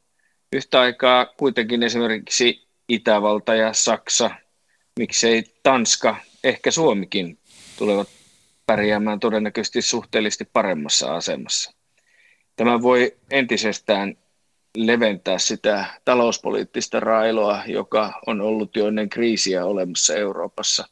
[0.53, 4.31] Yhtä aikaa kuitenkin esimerkiksi Itävalta ja Saksa,
[4.99, 7.37] miksei Tanska, ehkä Suomikin
[7.77, 8.07] tulevat
[8.65, 11.73] pärjäämään todennäköisesti suhteellisesti paremmassa asemassa.
[12.55, 14.17] Tämä voi entisestään
[14.77, 20.87] leventää sitä talouspoliittista railoa, joka on ollut jo ennen kriisiä olemassa Euroopassa,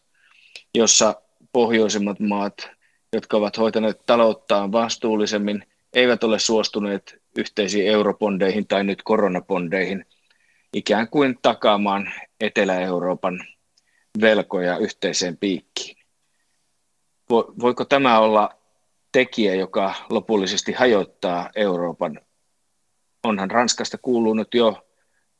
[0.75, 2.76] jossa pohjoisimmat maat,
[3.17, 10.05] jotka ovat hoitaneet talouttaan vastuullisemmin, eivät ole suostuneet yhteisiin eurobondeihin tai nyt koronabondeihin
[10.73, 13.39] ikään kuin takaamaan Etelä-Euroopan
[14.21, 15.97] velkoja yhteiseen piikkiin.
[17.59, 18.49] Voiko tämä olla
[19.11, 22.19] tekijä, joka lopullisesti hajottaa Euroopan
[23.23, 24.87] onhan Ranskasta kuulunut jo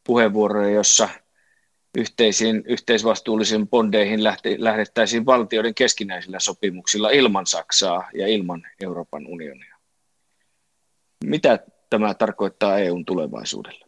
[0.04, 1.10] puheenvuoroja, jossa
[1.98, 9.78] yhteisiin, yhteisvastuullisiin bondeihin lähti, lähdettäisiin valtioiden keskinäisillä sopimuksilla ilman Saksaa ja ilman Euroopan unionia.
[11.26, 13.86] Mitä tämä tarkoittaa EUn tulevaisuudelle?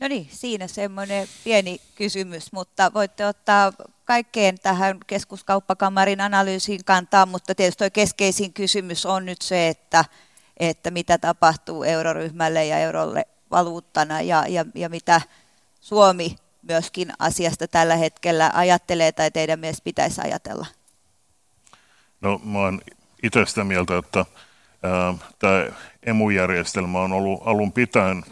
[0.00, 3.72] No niin, siinä semmoinen pieni kysymys, mutta voitte ottaa
[4.04, 10.04] kaikkeen tähän keskuskauppakamarin analyysiin kantaa, mutta tietysti tuo keskeisin kysymys on nyt se, että
[10.60, 15.20] että mitä tapahtuu euroryhmälle ja eurolle valuuttana ja, ja, ja mitä
[15.84, 20.66] Suomi myöskin asiasta tällä hetkellä ajattelee tai teidän mielestä pitäisi ajatella?
[22.20, 22.80] No mä olen
[23.22, 24.24] itse sitä mieltä, että
[25.38, 25.66] tämä
[26.02, 28.24] emujärjestelmä on ollut alun pitäen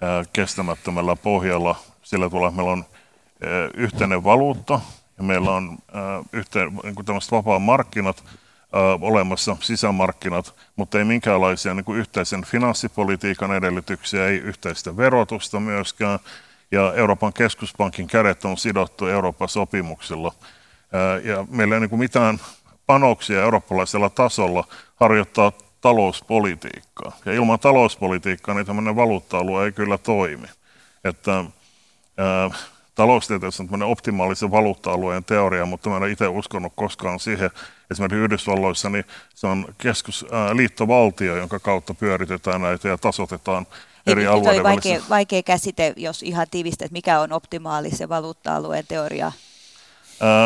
[0.00, 1.76] ää, kestämättömällä pohjalla.
[2.02, 4.80] Sillä tuolla meillä on ää, yhteinen valuutta
[5.18, 6.94] ja meillä on ää, yhteen, niin
[7.30, 8.24] vapaa markkinat,
[9.00, 16.18] olemassa sisämarkkinat, mutta ei minkäänlaisia niin yhteisen finanssipolitiikan edellytyksiä, ei yhteistä verotusta myöskään.
[16.70, 20.32] Ja Euroopan keskuspankin kädet on sidottu Euroopan sopimuksilla.
[21.24, 22.40] Ja meillä ei niin mitään
[22.86, 24.64] panoksia eurooppalaisella tasolla
[24.96, 27.12] harjoittaa talouspolitiikkaa.
[27.24, 30.46] Ja ilman talouspolitiikkaa niin tämmöinen valuutta-alue ei kyllä toimi.
[31.04, 31.44] Että,
[32.94, 37.50] taloustieteessä on optimaalisen valuutta-alueen teoria, mutta mä en itse uskonut koskaan siihen.
[37.90, 39.04] Esimerkiksi Yhdysvalloissa niin
[39.34, 43.66] se on keskusliittovaltio, jonka kautta pyöritetään näitä ja tasotetaan
[44.08, 45.08] eri niin, alueiden vaikea, välissä.
[45.08, 49.32] vaikea käsite, jos ihan tiivistä, että mikä on optimaalisen valuutta-alueen teoria?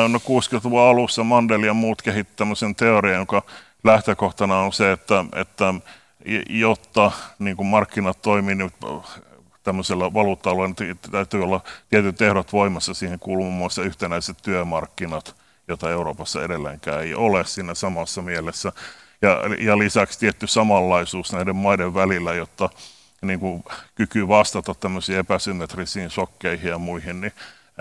[0.09, 3.43] No 60-luvun alussa Mandel ja muut kehittävät tämmöisen teorian, jonka
[3.85, 5.75] lähtökohtana on se, että, että
[6.51, 8.73] jotta niin kuin markkinat toimii, niin
[9.63, 10.75] tämmöisellä valuutta-alueella
[11.11, 12.95] täytyy olla tietyt ehdot voimassa.
[12.95, 15.37] Siihen kuuluu muun muassa yhtenäiset työmarkkinat,
[15.69, 18.73] jota Euroopassa edelleenkään ei ole siinä samassa mielessä.
[19.23, 22.69] Ja, ja lisäksi tietty samanlaisuus näiden maiden välillä, jotta
[23.23, 27.33] niin kuin kyky vastata tämmöisiin epäsymmetrisiin shokkeihin ja muihin, niin,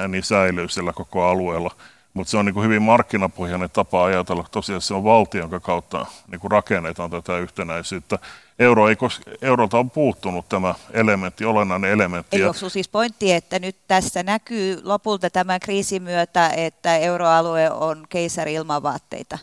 [0.08, 1.72] niin säilyy sillä koko alueella.
[2.14, 4.46] Mutta se on niin kuin hyvin markkinapohjainen tapa ajatella.
[4.52, 8.20] Tosiaan se on valtion, jonka kautta niin kuin rakennetaan tätä yhtenäisyyttä.
[8.60, 12.36] Euro ei kos- eurolta on puuttunut tämä elementti, olennainen elementti.
[12.36, 18.06] Eli onko siis pointti, että nyt tässä näkyy lopulta tämän kriisin myötä, että euroalue on
[18.10, 19.38] keisari ilman vaatteita?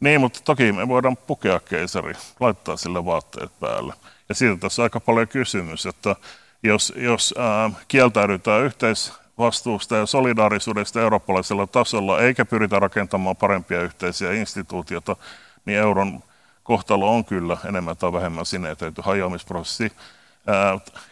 [0.00, 3.94] Niin, mutta toki me voidaan pukea keisari, laittaa sille vaatteet päälle.
[4.30, 6.16] Ja siitä tässä on aika paljon kysymys, että
[6.62, 14.32] jos, jos ää, kieltäydytään yhteis vastuusta ja solidaarisuudesta eurooppalaisella tasolla, eikä pyritä rakentamaan parempia yhteisiä
[14.32, 15.16] instituutioita,
[15.64, 16.22] niin euron
[16.62, 19.92] kohtalo on kyllä enemmän tai vähemmän sinetöity hajoamisprosessi.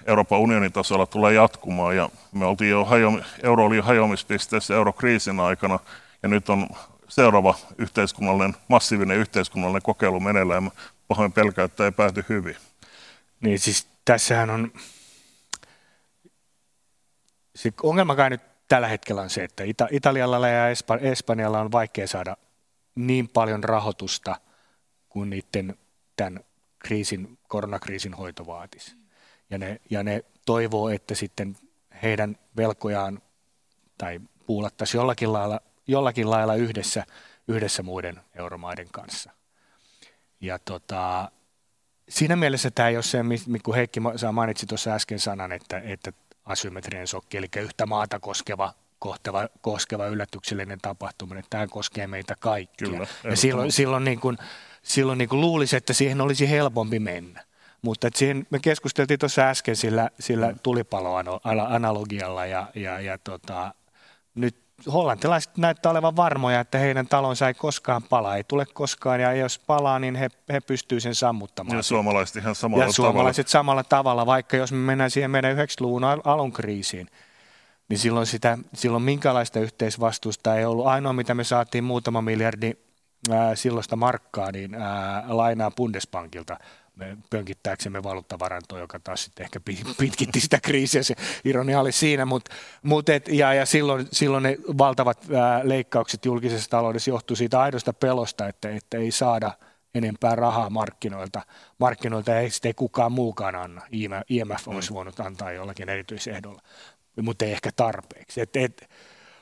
[0.06, 3.12] Euroopan unionin tasolla tulee jatkumaan ja me oltiin jo hajo,
[3.42, 5.78] euro oli jo hajoamispisteessä eurokriisin aikana
[6.22, 6.68] ja nyt on
[7.08, 10.70] seuraava yhteiskunnallinen, massiivinen yhteiskunnallinen kokeilu meneillään.
[11.08, 12.56] Pahoin pelkää, että ei pääty hyvin.
[13.40, 14.72] Niin siis tässähän on,
[17.54, 21.72] se ongelma kai nyt tällä hetkellä on se, että Ita- Italialla ja Espa- Espanjalla on
[21.72, 22.36] vaikea saada
[22.94, 24.40] niin paljon rahoitusta
[25.08, 25.78] kuin niiden
[26.16, 26.40] tämän
[26.78, 28.96] kriisin, koronakriisin hoito vaatisi.
[29.50, 31.56] Ja ne, ja ne toivoo, että sitten
[32.02, 33.22] heidän velkojaan
[33.98, 37.06] tai puulattaisiin jollakin lailla, jollakin lailla yhdessä,
[37.48, 39.30] yhdessä muiden euromaiden kanssa.
[40.40, 41.30] Ja tota,
[42.08, 43.18] siinä mielessä tämä ei ole se,
[43.62, 44.00] kun Heikki
[44.32, 46.12] mainitsi tuossa äsken sanan, että, että
[46.44, 51.44] asymmetrinen sokki, eli yhtä maata koskeva kohteva, koskeva yllätyksellinen tapahtuminen.
[51.50, 52.88] Tämä koskee meitä kaikkia.
[52.88, 54.38] Kyllä, ja silloin, silloin, niin kuin,
[54.82, 57.44] silloin niin kuin luulisi, että siihen olisi helpompi mennä.
[57.82, 60.58] Mutta siihen me keskusteltiin tuossa äsken sillä, sillä mm.
[60.62, 63.74] tulipaloanalogialla ja, ja, ja tota,
[64.34, 64.56] nyt
[64.92, 69.58] hollantilaiset näyttää olevan varmoja, että heidän talonsa ei koskaan pala, ei tule koskaan, ja jos
[69.58, 71.76] palaa, niin he, he pystyvät sen sammuttamaan.
[71.76, 73.52] Ja suomalaiset ihan samalla ja suomalaiset tavalla.
[73.52, 77.08] samalla tavalla, vaikka jos me mennään siihen meidän 90-luvun alun kriisiin,
[77.88, 80.86] niin silloin, sitä, silloin minkälaista yhteisvastuusta ei ollut.
[80.86, 82.72] Ainoa, mitä me saatiin muutama miljardi
[83.30, 86.56] ää, silloista markkaa, niin ää, lainaa Bundesbankilta
[86.98, 89.60] me pönkittääksemme valuuttavarantoa, joka taas sitten ehkä
[89.98, 94.58] pitkitti sitä kriisiä, se ironia oli siinä, mutta mut et, ja, ja silloin, silloin ne
[94.78, 99.52] valtavat ää, leikkaukset julkisessa taloudessa johtuu siitä aidosta pelosta, että, että ei saada
[99.94, 101.42] enempää rahaa markkinoilta,
[101.78, 103.82] markkinoilta ja ei sitten kukaan muukaan anna.
[104.28, 104.94] IMF olisi mm.
[104.94, 106.62] voinut antaa jollakin erityisehdolla,
[107.22, 108.40] mutta ei ehkä tarpeeksi.
[108.40, 108.90] Et, et,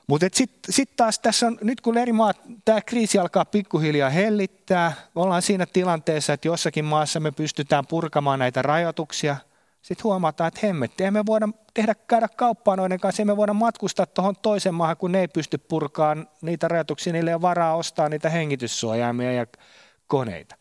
[0.07, 4.93] mutta sitten sit taas tässä on, nyt kun eri maat, tämä kriisi alkaa pikkuhiljaa hellittää,
[5.15, 9.37] ollaan siinä tilanteessa, että jossakin maassa me pystytään purkamaan näitä rajoituksia,
[9.83, 13.53] sitten huomataan, että hemmetti, emme me voida tehdä, käydä kauppaa noiden kanssa, emme me voida
[13.53, 18.09] matkustaa tuohon toisen maahan, kun ne ei pysty purkaan niitä rajoituksia, niille ei varaa ostaa
[18.09, 19.47] niitä hengityssuojaimia ja
[20.07, 20.57] koneita.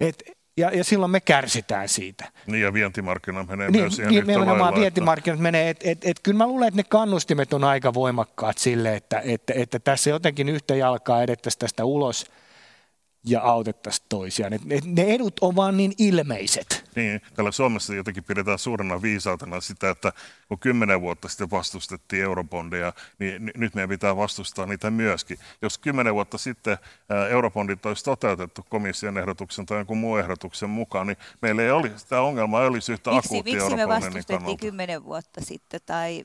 [0.00, 0.22] Et
[0.56, 2.32] ja, ja silloin me kärsitään siitä.
[2.46, 4.74] Niin ja vientimarkkinat menee niin, myös ihan niin, yhtä lailla.
[4.74, 5.42] vientimarkkinat että...
[5.42, 9.20] menee, että et, et, kyllä mä luulen, että ne kannustimet on aika voimakkaat sille, että,
[9.24, 12.26] että, että tässä jotenkin yhtä jalkaa edettäisiin tästä ulos–
[13.24, 14.52] ja autettaisiin toisiaan.
[14.64, 16.84] Ne, ne edut on vaan niin ilmeiset.
[16.96, 20.12] Niin, täällä Suomessa jotenkin pidetään suurena viisautena sitä, että
[20.48, 25.38] kun kymmenen vuotta sitten vastustettiin eurobondeja, niin nyt meidän pitää vastustaa niitä myöskin.
[25.62, 26.78] Jos kymmenen vuotta sitten
[27.30, 32.22] eurobondit olisi toteutettu komission ehdotuksen tai jonkun muun ehdotuksen mukaan, niin meillä ei olisi, tämä
[32.22, 36.24] ongelma ei olisi yhtä miksi, akuutti Miksi me vastustettiin kymmenen vuotta sitten tai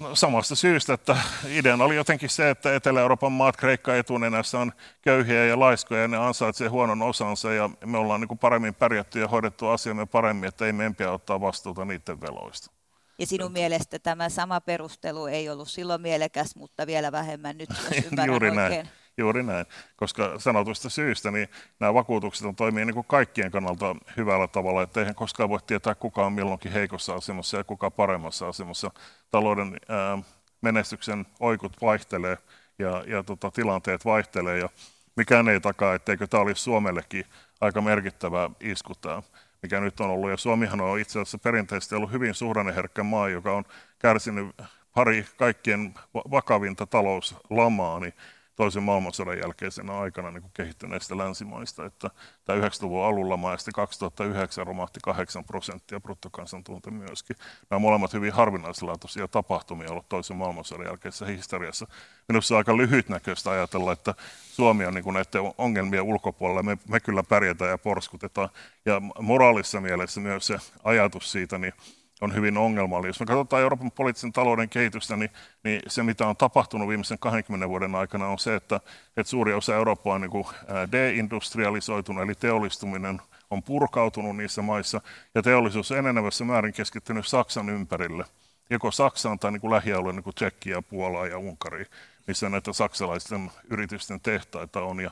[0.00, 1.16] No, samasta syystä, että
[1.48, 4.72] ideana oli jotenkin se, että Etelä-Euroopan maat, Kreikka etunenässä on
[5.02, 9.20] köyhiä ja laiskoja ja ne ansaitsee huonon osansa ja me ollaan niin kuin paremmin pärjätty
[9.20, 12.70] ja hoidettu asiamme paremmin, että ei meidän pidä ottaa vastuuta niiden veloista.
[13.18, 18.04] Ja sinun mielestä tämä sama perustelu ei ollut silloin mielekäs, mutta vielä vähemmän nyt, jos
[18.26, 18.56] Juuri oikein.
[18.56, 18.88] Näin.
[19.18, 19.66] Juuri näin,
[19.96, 21.48] koska sanotusta syystä niin
[21.80, 25.94] nämä vakuutukset on toimii niin kuin kaikkien kannalta hyvällä tavalla, että eihän koskaan voi tietää
[25.94, 28.90] kuka on milloinkin heikossa asemassa ja kuka paremmassa asemassa.
[29.30, 30.18] Talouden ää,
[30.60, 32.38] menestyksen oikut vaihtelee
[32.78, 34.68] ja, ja tota, tilanteet vaihtelee ja
[35.16, 37.24] mikään ei takaa, etteikö tämä olisi Suomellekin
[37.60, 39.22] aika merkittävä isku tämä
[39.62, 40.30] mikä nyt on ollut.
[40.30, 43.64] Ja Suomihan on itse asiassa perinteisesti ollut hyvin suhdanneherkkä maa, joka on
[43.98, 44.56] kärsinyt
[44.94, 48.14] pari kaikkien vakavinta talouslamaa, niin
[48.58, 51.84] toisen maailmansodan jälkeisenä aikana niin kuin kehittyneistä länsimaista.
[51.84, 52.10] Että
[52.44, 57.36] tämä 90-luvun alulla maa ja 2009 romahti 8 prosenttia bruttokansantunto myöskin.
[57.70, 61.86] Nämä molemmat hyvin harvinaislaatuisia tapahtumia ollut toisen maailmansodan jälkeisessä historiassa.
[62.28, 64.14] Minusta on aika lyhytnäköistä ajatella, että
[64.52, 66.62] Suomi on niin kuin näiden ongelmien ulkopuolella.
[66.62, 68.48] Me, me kyllä pärjätään ja porskutetaan.
[68.86, 71.72] Ja moraalissa mielessä myös se ajatus siitä, niin
[72.20, 73.08] on hyvin ongelmallinen.
[73.08, 75.30] Jos me katsotaan Euroopan poliittisen talouden kehitystä, niin,
[75.64, 78.80] niin se mitä on tapahtunut viimeisen 20 vuoden aikana on se, että,
[79.16, 80.46] että suuri osa Eurooppaa on niin
[80.92, 85.00] deindustrialisoitunut, eli teollistuminen on purkautunut niissä maissa,
[85.34, 88.24] ja teollisuus on enenevässä määrin keskittynyt Saksan ympärille,
[88.70, 91.86] joko Saksaan tai niin kuin lähialueen niin kuin Tsekkiä, Puolaa ja Unkari,
[92.26, 95.00] missä näitä saksalaisten yritysten tehtaita on.
[95.00, 95.10] Ja,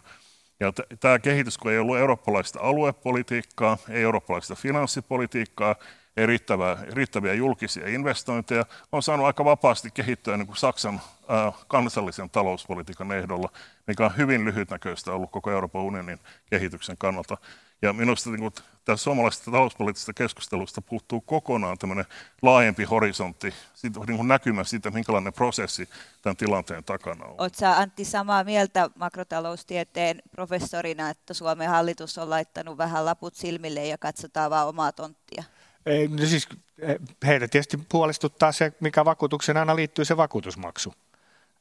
[0.60, 5.74] ja t- tämä kehitys, kun ei ollut eurooppalaista aluepolitiikkaa, ei eurooppalaista finanssipolitiikkaa,
[6.16, 12.30] ei riittäviä, riittäviä julkisia investointeja, on saanut aika vapaasti kehittyä niin kuin Saksan ää, kansallisen
[12.30, 13.48] talouspolitiikan ehdolla,
[13.86, 16.18] mikä on hyvin lyhytnäköistä ollut koko Euroopan unionin
[16.50, 17.36] kehityksen kannalta.
[17.82, 18.54] Ja minusta niin kuin,
[18.84, 22.06] tässä suomalaisesta talouspoliittisesta keskustelusta puuttuu kokonaan tämmöinen
[22.42, 25.88] laajempi horisontti, siitä, niin kuin näkymä siitä, minkälainen prosessi
[26.22, 27.34] tämän tilanteen takana on.
[27.38, 33.98] Oletko Antti samaa mieltä makrotaloustieteen professorina, että Suomen hallitus on laittanut vähän laput silmille ja
[33.98, 35.44] katsotaan vaan omaa tonttia?
[35.86, 40.94] Ei, no siis eh, heitä tietysti puolestuttaa se, mikä vakuutuksen aina liittyy se vakuutusmaksu.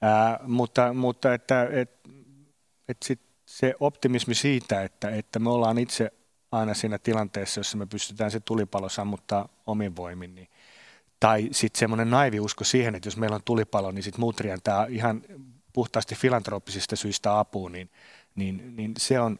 [0.02, 2.10] Ää, mutta, mutta että, et,
[2.88, 6.12] et sit se optimismi siitä, että, että me ollaan itse
[6.52, 10.50] aina siinä tilanteessa, jossa me pystytään se tulipalo sammuttaa omin voimin, niin,
[11.20, 14.86] tai sitten semmoinen naivi usko siihen, että jos meillä on tulipalo, niin sitten muut rientää
[14.90, 15.22] ihan
[15.74, 17.90] puhtaasti filantrooppisista syistä apuun, niin,
[18.36, 19.40] niin, niin se on,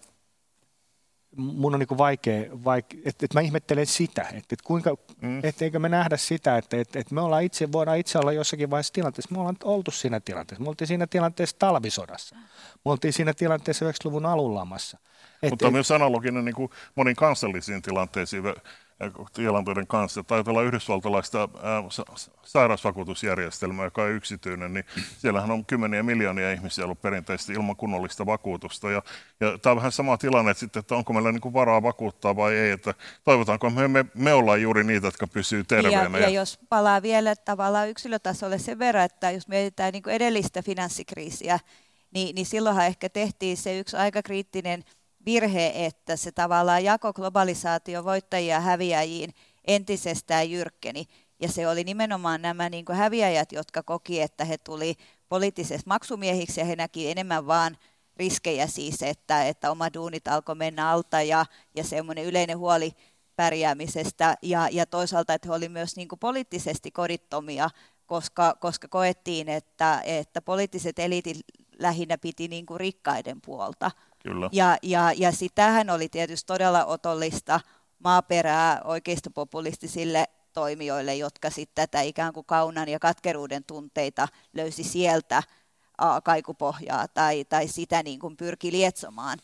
[1.36, 5.40] mun on niin vaikea, vaikea että, että mä ihmettelen sitä, että, että kuinka, mm.
[5.44, 8.70] että eikö me nähdä sitä, että, että, että me ollaan itse, voidaan itse olla jossakin
[8.70, 12.36] vaiheessa tilanteessa, me ollaan oltu siinä tilanteessa, me oltiin siinä tilanteessa talvisodassa,
[12.86, 14.98] me oltiin siinä tilanteessa 90-luvun alunlamassa.
[15.50, 18.44] Mutta et, myös analoginen niin kuin moniin kansallisiin tilanteisiin
[19.34, 20.24] tilanteiden kanssa.
[20.24, 21.50] Taitaa olla yhdysvaltalaista
[22.44, 24.86] sairausvakuutusjärjestelmää, joka on yksityinen, niin
[25.18, 28.92] siellähän on kymmeniä miljoonia ihmisiä ollut perinteisesti ilman kunnollista vakuutusta.
[28.92, 29.02] Ja,
[29.40, 32.56] ja tämä on vähän sama tilanne, että, sitten, että onko meillä niin varaa vakuuttaa vai
[32.56, 32.94] ei, että
[33.24, 36.18] toivotaanko me, me, me ollaan juuri niitä, jotka pysyy terveenä.
[36.18, 41.60] Ja, ja, jos palaa vielä tavallaan yksilötasolle sen verran, että jos mietitään niin edellistä finanssikriisiä,
[42.12, 44.84] niin, niin silloinhan ehkä tehtiin se yksi aika kriittinen–
[45.26, 49.34] virhe, että se tavallaan jako globalisaatio voittajia häviäjiin
[49.68, 51.06] entisestään jyrkkeni.
[51.40, 54.96] Ja se oli nimenomaan nämä niin kuin häviäjät, jotka koki, että he tuli
[55.30, 57.78] poliittisessa maksumiehiksi ja he näki enemmän vaan
[58.18, 61.46] riskejä siis, että, että oma duunit alkoi mennä alta ja,
[61.76, 62.92] ja semmoinen yleinen huoli
[63.36, 67.70] pärjäämisestä ja, ja toisaalta, että he olivat myös niin kuin poliittisesti kodittomia,
[68.06, 71.38] koska, koska koettiin, että, että poliittiset eliitit
[71.80, 73.92] lähinnä piti niin kuin rikkaiden puolta.
[74.26, 74.50] Kyllä.
[74.52, 77.60] Ja, ja, ja sitähän oli tietysti todella otollista
[78.00, 85.44] maaperää oikeistopopulistisille toimijoille, jotka sitten tätä ikään kuin kaunan ja katkeruuden tunteita löysi sieltä
[86.24, 89.40] kaikupohjaa tai, tai sitä niin kuin pyrki lietsomaan.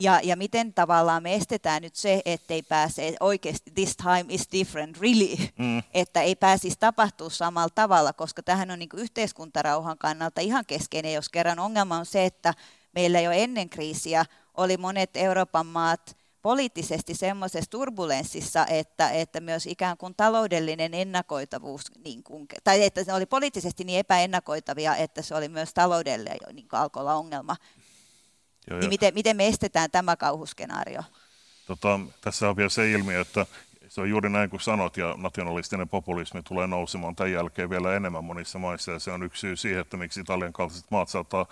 [0.00, 4.98] Ja, ja miten tavallaan me estetään nyt se, ettei pääse oikeasti, this time is different,
[5.00, 5.82] really, mm.
[5.94, 11.28] että ei pääsisi tapahtua samalla tavalla, koska tähän on niin yhteiskuntarauhan kannalta ihan keskeinen, jos
[11.28, 12.54] kerran ongelma on se, että
[12.98, 14.24] meillä jo ennen kriisiä
[14.54, 22.22] oli monet Euroopan maat poliittisesti semmoisessa turbulenssissa, että, että myös ikään kuin taloudellinen ennakoitavuus, niin
[22.22, 26.66] kuin, tai että ne oli poliittisesti niin epäennakoitavia, että se oli myös taloudelle jo niin
[26.72, 27.56] alkoi olla ongelma.
[28.70, 31.02] Joo, niin miten, miten me estetään tämä kauhuskenaario?
[31.66, 33.46] Tota, tässä on vielä se ilmiö, että
[33.88, 38.24] se on juuri näin kuin sanot, ja nationalistinen populismi tulee nousemaan tämän jälkeen vielä enemmän
[38.24, 41.46] monissa maissa, ja se on yksi syy siihen, että miksi Italian kaltaiset maat saattaa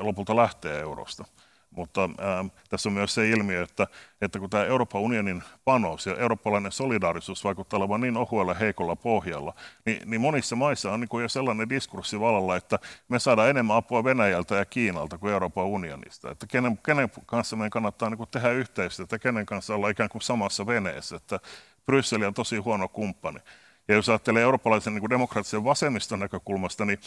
[0.00, 1.24] lopulta lähteä eurosta.
[1.76, 3.86] Mutta ähm, tässä on myös se ilmiö, että,
[4.20, 9.54] että kun tämä Euroopan unionin panos ja eurooppalainen solidaarisuus vaikuttaa olevan niin ohuella heikolla pohjalla,
[9.84, 12.78] niin, niin monissa maissa on niin kuin jo sellainen diskurssi vallalla, että
[13.08, 16.30] me saadaan enemmän apua Venäjältä ja Kiinalta kuin Euroopan unionista.
[16.30, 20.22] Että kenen, kenen kanssa meidän kannattaa niin kuin tehdä yhteistyötä, kenen kanssa olla ikään kuin
[20.22, 21.16] samassa veneessä.
[21.16, 21.40] Että
[21.86, 23.38] Brysseli on tosi huono kumppani.
[23.88, 26.98] Ja jos ajattelee eurooppalaisen niin kuin demokraattisen vasemmiston näkökulmasta, niin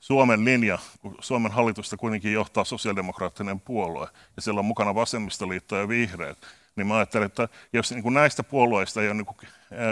[0.00, 5.88] Suomen linja, kun Suomen hallitusta kuitenkin johtaa sosiaalidemokraattinen puolue, ja siellä on mukana vasemmistoliitto ja
[5.88, 6.38] vihreät,
[6.76, 9.38] niin mä ajattelen, että jos niin kuin näistä puolueista ei ole niin kuin,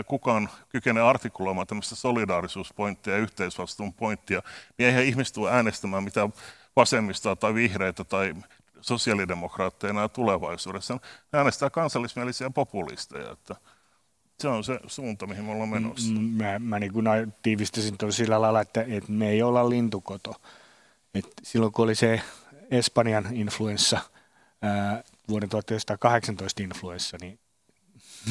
[0.07, 4.43] kukaan kykene artikuloimaan tämmöistä solidaarisuuspointtia ja yhteisvastuun pointtia,
[4.79, 6.33] niin eihän ihmiset tule äänestämään mitään
[6.77, 8.35] vasemmistaa tai vihreitä tai
[8.81, 10.95] sosiaalidemokraatteja enää tulevaisuudessa.
[10.95, 13.33] Ne äänestää kansallismielisiä populisteja.
[13.33, 13.57] Että
[14.41, 16.13] se on se suunta, mihin me ollaan menossa.
[16.13, 17.07] Mä, mä niin kuin
[17.43, 20.35] tiivistäisin tuon sillä lailla, että, että me ei olla lintukoto.
[21.15, 22.21] Et silloin kun oli se
[22.71, 23.99] Espanjan influenssa,
[24.63, 27.39] ää, vuoden 1918 influenssa, niin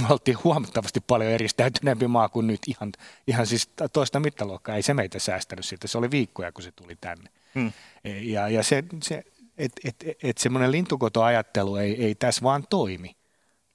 [0.02, 2.62] me oltiin huomattavasti paljon eristäytyneempi maa kuin nyt.
[2.68, 2.92] Ihan,
[3.28, 4.76] ihan siis toista mittaluokkaa.
[4.76, 5.88] Ei se meitä säästänyt siltä.
[5.88, 7.30] Se oli viikkoja, kun se tuli tänne.
[7.56, 7.72] Hmm.
[8.04, 9.24] E, ja, ja se, se
[9.58, 13.16] että et, et, et semmoinen lintukotoajattelu ei, ei tässä vaan toimi.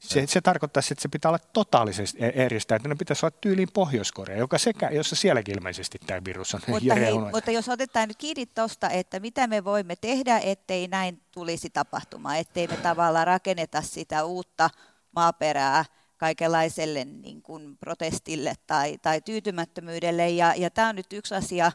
[0.01, 2.98] Se, se tarkoittaa, että se pitää olla totaalisesti e- eristäytynyt.
[2.98, 7.51] Pitäisi olla tyyliin Pohjois-Korea, joka sekä, jossa sielläkin ilmeisesti tämä virus on mutta, hei, mutta
[7.51, 12.66] jos otetaan nyt kiinni tuosta, että mitä me voimme tehdä, ettei näin tulisi tapahtumaan, ettei
[12.66, 14.70] me tavallaan rakenneta sitä uutta
[15.16, 15.84] maaperää
[16.16, 20.28] kaikenlaiselle niin kuin protestille tai, tai tyytymättömyydelle.
[20.28, 21.72] Ja, ja tämä on nyt yksi asia,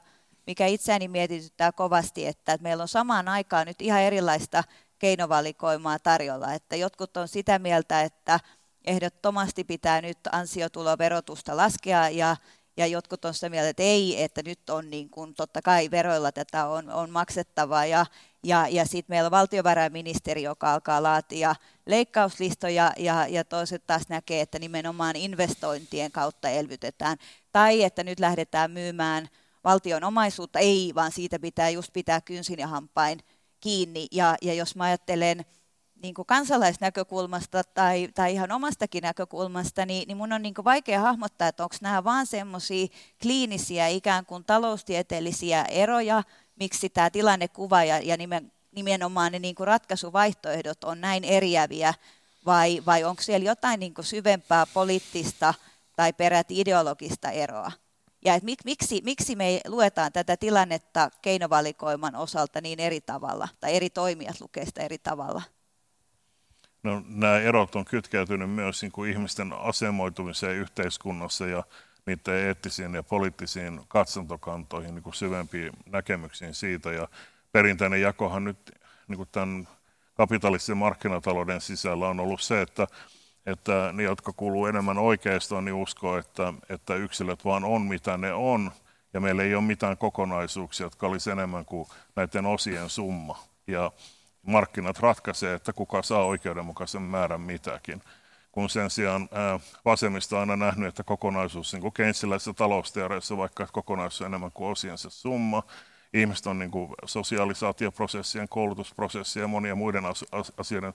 [0.48, 4.64] mikä itseäni mietityttää kovasti, että meillä on samaan aikaan nyt ihan erilaista
[5.00, 6.54] keinovalikoimaa tarjolla.
[6.54, 8.40] Että jotkut on sitä mieltä, että,
[8.86, 12.36] ehdottomasti pitää nyt ansiotuloverotusta laskea ja
[12.78, 16.32] ja jotkut on sitä mieltä, että ei, että nyt on niin kuin, totta kai veroilla
[16.32, 18.06] tätä on, on maksettava ja,
[18.44, 24.42] ja, ja sitten meillä on valtiovarainministeri, joka alkaa laatia leikkauslistoja ja, ja toiset taas näkee,
[24.42, 27.18] että nimenomaan investointien kautta elvytetään.
[27.52, 29.30] Tai että nyt lähdetään myymään
[29.64, 33.20] valtion omaisuutta, ei, vaan siitä pitää just pitää kynsin ja hampain
[33.66, 34.08] kiinni.
[34.12, 35.46] Ja, ja jos mä ajattelen
[36.02, 41.00] niin kuin kansalaisnäkökulmasta tai, tai ihan omastakin näkökulmasta, niin, niin mun on niin kuin vaikea
[41.00, 42.88] hahmottaa, että onko nämä vaan semmoisia
[43.22, 46.24] kliinisiä ikään kuin taloustieteellisiä eroja,
[46.60, 51.94] miksi tämä tilannekuva ja, ja nimen, nimenomaan ne niin kuin ratkaisuvaihtoehdot on näin eriäviä,
[52.46, 55.54] vai, vai onko siellä jotain niin kuin syvempää poliittista
[55.96, 57.72] tai peräti ideologista eroa?
[58.26, 63.76] Ja et mik, miksi, miksi me luetaan tätä tilannetta keinovalikoiman osalta niin eri tavalla, tai
[63.76, 65.42] eri toimijat lukee sitä eri tavalla?
[66.84, 71.64] No, nämä erot on kytkeytynyt myös niin kuin ihmisten asemoitumiseen yhteiskunnassa ja
[72.06, 76.92] niiden eettisiin ja poliittisiin katsontokantoihin, niin kuin syvempiin näkemyksiin siitä.
[76.92, 77.08] Ja
[77.52, 78.72] perinteinen jakohan nyt
[79.08, 79.68] niin kuin tämän
[80.14, 82.88] kapitalistisen markkinatalouden sisällä on ollut se, että,
[83.46, 88.34] että ne, jotka kuuluu enemmän oikeistoon, niin uskoo, että, että yksilöt vaan on mitä ne
[88.34, 88.72] on,
[89.14, 93.40] ja meillä ei ole mitään kokonaisuuksia, jotka olisi enemmän kuin näiden osien summa.
[93.68, 93.92] Ja
[94.42, 98.02] markkinat ratkaisee, että kuka saa oikeudenmukaisen määrän mitäkin.
[98.52, 99.30] Kun sen sijaan
[99.86, 104.72] vasemmista on aina nähnyt, että kokonaisuus, niin kuin Keynesiläisessä talousteoriassa, vaikka kokonaisuus on enemmän kuin
[104.72, 105.64] osiensa summa,
[106.14, 110.04] ihmiset on niin kuin sosiaalisaatioprosessien, koulutusprosessien ja monien muiden
[110.58, 110.94] asioiden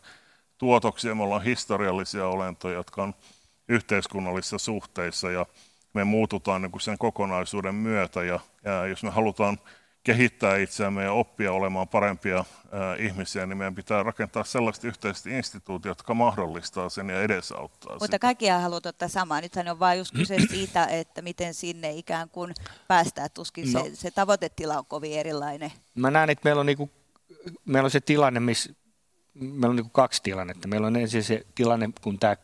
[0.60, 1.14] tuotoksia.
[1.14, 3.14] Me ollaan historiallisia olentoja, jotka on
[3.68, 5.46] yhteiskunnallisissa suhteissa ja
[5.94, 8.22] me muututaan niin kuin sen kokonaisuuden myötä.
[8.22, 9.58] Ja, ja jos me halutaan
[10.04, 15.98] kehittää itseämme ja oppia olemaan parempia ää, ihmisiä, niin meidän pitää rakentaa sellaiset yhteiset instituutiot,
[15.98, 19.40] jotka mahdollistaa sen ja edesauttaa Mutta kaikkia haluat ottaa samaa.
[19.40, 22.54] Nythän on vain just kyse siitä, että miten sinne ikään kuin
[22.88, 23.28] päästään.
[23.34, 23.84] Tuskin no.
[23.84, 25.72] se, se tavoitetila on kovin erilainen.
[25.94, 26.90] Mä näen, että meillä on, niinku,
[27.64, 28.79] meillä on se tilanne, missä
[29.34, 30.68] meillä on niinku kaksi tilannetta.
[30.68, 32.36] Meillä on ensin se tilanne, kun tämä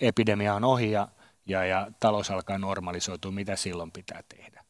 [0.00, 1.08] epidemia on ohi ja,
[1.46, 4.64] ja, ja talous alkaa normalisoitua, mitä silloin pitää tehdä.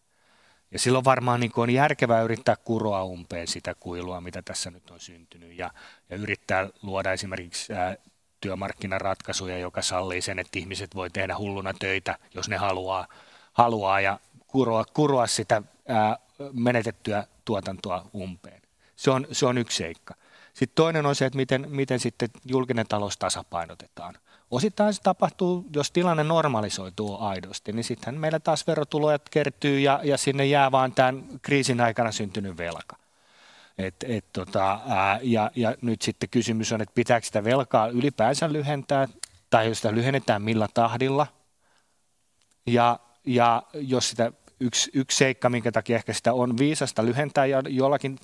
[0.70, 5.00] Ja silloin varmaan niin on järkevää yrittää kuroa umpeen sitä kuilua, mitä tässä nyt on
[5.00, 5.70] syntynyt, ja,
[6.10, 7.96] ja yrittää luoda esimerkiksi ää,
[8.40, 13.06] työmarkkinaratkaisuja, joka sallii sen, että ihmiset voi tehdä hulluna töitä, jos ne haluaa,
[13.52, 16.16] haluaa ja kuroa, kuroa sitä ää,
[16.52, 18.62] menetettyä tuotantoa umpeen.
[18.96, 20.14] Se on, se on yksi seikka.
[20.52, 24.14] Sitten toinen on se, että miten, miten sitten julkinen talous tasapainotetaan.
[24.50, 30.18] Osittain se tapahtuu, jos tilanne normalisoituu aidosti, niin sitten meillä taas verotuloja kertyy ja, ja
[30.18, 32.96] sinne jää vaan tämän kriisin aikana syntynyt velka.
[33.78, 38.52] Et, et tota, ää, ja, ja nyt sitten kysymys on, että pitääkö sitä velkaa ylipäänsä
[38.52, 39.08] lyhentää,
[39.50, 41.26] tai jos sitä lyhennetään millä tahdilla.
[42.66, 48.18] Ja, ja jos sitä yksi, yksi seikka, minkä takia ehkä sitä on viisasta lyhentää jollakin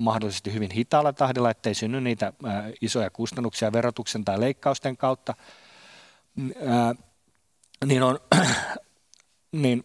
[0.00, 2.32] mahdollisesti hyvin hitaalla tahdilla, ettei synny niitä
[2.80, 5.34] isoja kustannuksia verotuksen tai leikkausten kautta,
[6.66, 6.94] ää,
[7.84, 8.18] niin on,
[9.52, 9.84] niin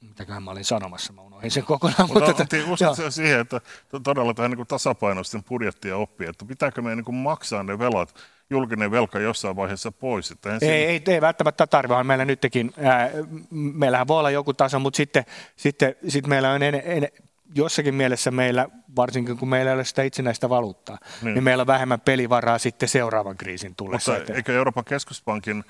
[0.00, 2.08] mitäköhän mä olin sanomassa, mä unohdin sen kokonaan.
[2.08, 3.60] Mutta, mutta että, uskon siihen, että
[4.04, 8.14] todella tähän niin tasapainoisten budjettia oppii, että pitääkö meidän niin maksaa ne velat,
[8.50, 10.30] julkinen velka jossain vaiheessa pois.
[10.30, 13.10] Että ei, ei, ei, ei välttämättä tarvitse, vaan meillä nytkin, ää,
[13.50, 15.24] meillähän voi olla joku taso, mutta sitten,
[15.56, 17.08] sitten, sitten meillä on en, en,
[17.54, 21.66] jossakin mielessä meillä, varsinkin kun meillä ei ole sitä itsenäistä valuuttaa, niin, niin meillä on
[21.66, 24.12] vähemmän pelivaraa sitten seuraavan kriisin tullessa.
[24.12, 25.64] Mutta eikö Euroopan keskuspankin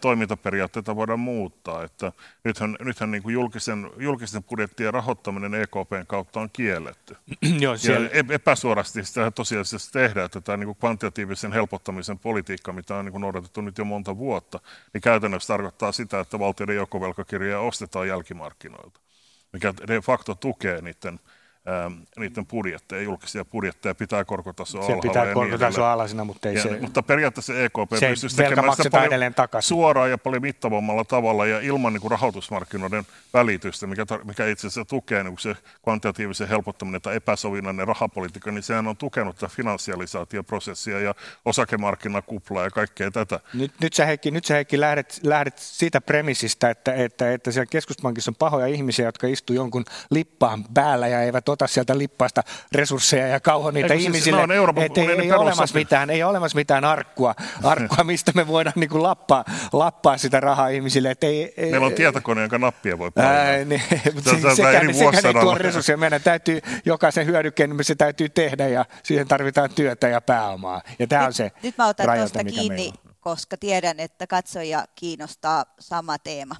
[0.00, 1.84] toimintaperiaatteita voida muuttaa.
[1.84, 2.12] Että
[2.44, 7.16] nythän nythän niin kuin julkisen, julkisen budjettien rahoittaminen EKPn kautta on kielletty.
[7.60, 8.08] Joo, siellä...
[8.14, 13.12] ja epäsuorasti sitä tosiasiassa tehdään, että tämä niin kuin kvantitatiivisen helpottamisen politiikka, mitä on niin
[13.12, 14.60] kuin noudatettu nyt jo monta vuotta,
[14.94, 19.00] niin käytännössä tarkoittaa sitä, että valtioiden joukkovelkakirjoja ostetaan jälkimarkkinoilta,
[19.58, 21.20] mikä de facto tukee niiden
[22.18, 25.02] niiden budjetteja, julkisia budjetteja, pitää korkotasoa alhaalla.
[25.02, 26.78] Se pitää korkotasoa niin alasina, mutta ei ja, se...
[26.80, 29.68] Mutta periaatteessa EKP se pystyisi tekemään sitä paljon takaisin.
[29.68, 33.04] suoraan ja paljon mittavammalla tavalla ja ilman niin kuin rahoitusmarkkinoiden
[33.34, 38.86] välitystä, mikä, mikä itse asiassa tukee niin se kvantitatiivisen helpottaminen tai epäsovinnainen rahapolitiikka, niin sehän
[38.86, 41.14] on tukenut tätä finanssialisaatioprosessia ja
[41.44, 43.40] osakemarkkinakuplaa ja kaikkea tätä.
[43.54, 47.66] Nyt, nyt sä Heikki, nyt sä Heikki lähdet, lähdet siitä premisistä, että, että, että siellä
[47.70, 52.42] keskuspankissa on pahoja ihmisiä, jotka istuu jonkun lippaan päällä ja eivät ota sieltä lippaista
[52.72, 54.40] resursseja ja kauho niitä Eikö ihmisille.
[54.40, 58.46] Siis Euroopan, et ei, ei, olemassa mitään, ei ole olemassa mitään arkkua, arkkua mistä me
[58.46, 61.10] voidaan niin kuin lappaa, lappaa sitä rahaa ihmisille.
[61.10, 63.64] Et ei, ei, Meillä on tietokone, jonka nappia voi painaa.
[63.64, 63.82] Niin,
[64.24, 64.90] se, se, sekään,
[65.26, 65.96] ei tuo resursseja.
[65.96, 70.82] Meidän täytyy jokaisen hyödykkeen, niin se täytyy tehdä ja siihen tarvitaan työtä ja pääomaa.
[70.98, 76.18] Ja tämä on se Nyt mä otan tuosta kiinni koska tiedän, että katsoja kiinnostaa sama
[76.18, 76.56] teema.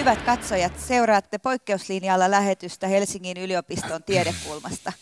[0.00, 4.92] Hyvät katsojat, seuraatte poikkeuslinjalla lähetystä Helsingin yliopiston tiedekulmasta.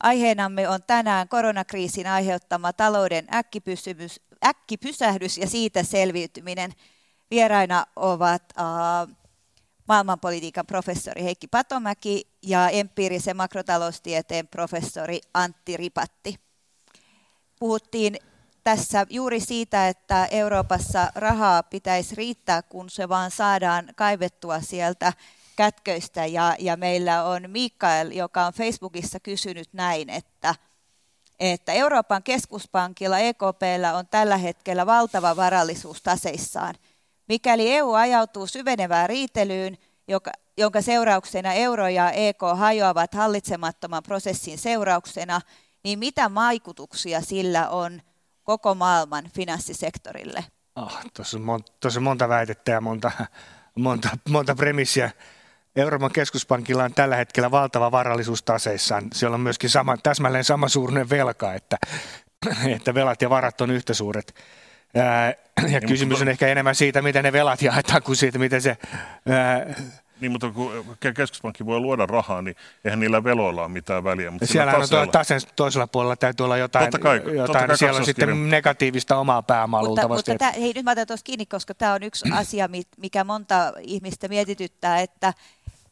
[0.00, 3.26] Aiheenamme on tänään koronakriisin aiheuttama talouden
[4.44, 6.72] äkkipysähdys ja siitä selviytyminen.
[7.30, 9.16] Vieraina ovat uh,
[9.88, 16.34] maailmanpolitiikan professori Heikki Patomäki ja empiirisen makrotaloustieteen professori Antti Ripatti.
[17.58, 18.16] Puhuttiin
[18.64, 25.12] tässä juuri siitä, että Euroopassa rahaa pitäisi riittää, kun se vaan saadaan kaivettua sieltä
[25.56, 26.26] kätköistä.
[26.26, 30.54] Ja, ja meillä on Mikael, joka on Facebookissa kysynyt näin, että,
[31.40, 36.74] että Euroopan keskuspankilla EKPllä on tällä hetkellä valtava varallisuus taseissaan.
[37.28, 45.40] Mikäli EU ajautuu syvenevään riitelyyn, joka, jonka seurauksena euro ja EK hajoavat hallitsemattoman prosessin seurauksena,
[45.84, 48.02] niin mitä vaikutuksia sillä on
[48.42, 50.44] koko maailman finanssisektorille?
[50.76, 51.60] Oh, tuossa, on mon,
[51.96, 53.10] on monta väitettä ja monta,
[53.74, 55.10] monta, monta premissiä.
[55.76, 59.08] Euroopan keskuspankilla on tällä hetkellä valtava varallisuus taseissaan.
[59.12, 61.76] Siellä on myöskin sama, täsmälleen sama suurinen velka, että,
[62.66, 64.34] että velat ja varat on yhtä suuret.
[65.68, 68.76] Ja kysymys on ehkä enemmän siitä, miten ne velat jaetaan, kuin siitä, miten se
[69.28, 69.74] ää,
[70.22, 74.30] niin, mutta kun keskuspankki voi luoda rahaa, niin eihän niillä veloilla ole mitään väliä.
[74.30, 77.78] Mutta siellä on tuo tasen toisella puolella täytyy olla jotain, totta kai, jotain totta kai
[77.78, 80.30] siellä on sitten negatiivista omaa pääomaa mutta, luultavasti.
[80.30, 83.72] Mutta tämä, hei, nyt mä otan tuossa kiinni, koska tämä on yksi asia, mikä monta
[83.80, 85.34] ihmistä mietityttää, että,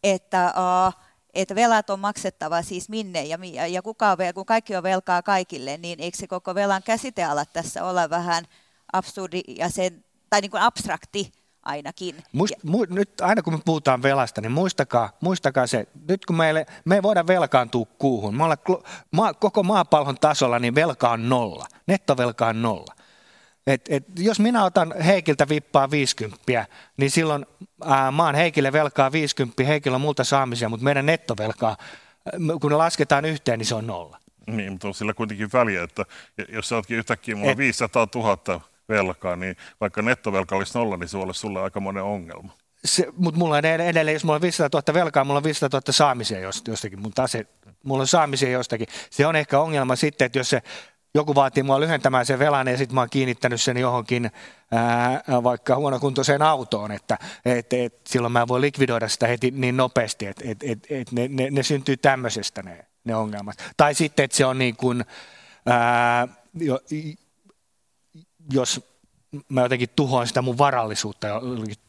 [0.03, 0.95] että uh,
[1.35, 5.77] että velat on maksettava siis minne ja, ja kuka on, kun kaikki on velkaa kaikille,
[5.77, 8.45] niin eikö se koko velan käsiteala tässä olla vähän
[8.93, 11.33] absurdi ja sen, tai niin kuin abstrakti,
[11.63, 12.17] ainakin.
[12.33, 16.67] Muist, mu, nyt aina kun me puhutaan velasta, niin muistakaa, muistakaa se, nyt kun meille,
[16.85, 18.59] me ei voida velkaantua kuuhun, me ollaan
[19.11, 22.95] ma, koko maapallon tasolla, niin velka on nolla, nettovelka on nolla.
[23.67, 27.47] Et, et, jos minä otan Heikiltä vippaa 50, niin silloin
[27.85, 31.77] ää, maan Heikille velkaa 50, Heikillä on multa saamisia, mutta meidän nettovelkaa,
[32.61, 34.19] kun ne lasketaan yhteen, niin se on nolla.
[34.47, 36.05] Niin, mutta on sillä kuitenkin väliä, että
[36.49, 41.09] jos sä ootkin yhtäkkiä, mulla on 500 000 velkaa, niin vaikka nettovelka olisi nolla, niin
[41.09, 42.53] se olisi sulle aika monen ongelma.
[42.85, 45.93] Se, mutta mulla on edelleen, jos mulla on 500 000 velkaa, mulla on 500 000
[45.93, 47.47] saamisia jostakin, mun tase,
[47.85, 48.87] mulla on saamisia jostakin.
[49.11, 50.63] Se on ehkä ongelma sitten, että jos se
[51.15, 54.31] joku vaatii mua lyhentämään sen velan ja sitten mä oon kiinnittänyt sen johonkin
[54.73, 60.27] ää, vaikka huonokuntoiseen autoon, että et, et, silloin mä voin likvidoida sitä heti niin nopeasti,
[60.27, 63.73] että et, et, et ne, ne, ne syntyy tämmöisestä ne, ne ongelmat.
[63.77, 65.05] Tai sitten, että se on niin kuin,
[65.67, 66.81] ää, jo,
[68.53, 68.91] jos
[69.49, 71.27] mä jotenkin tuhoan sitä mun varallisuutta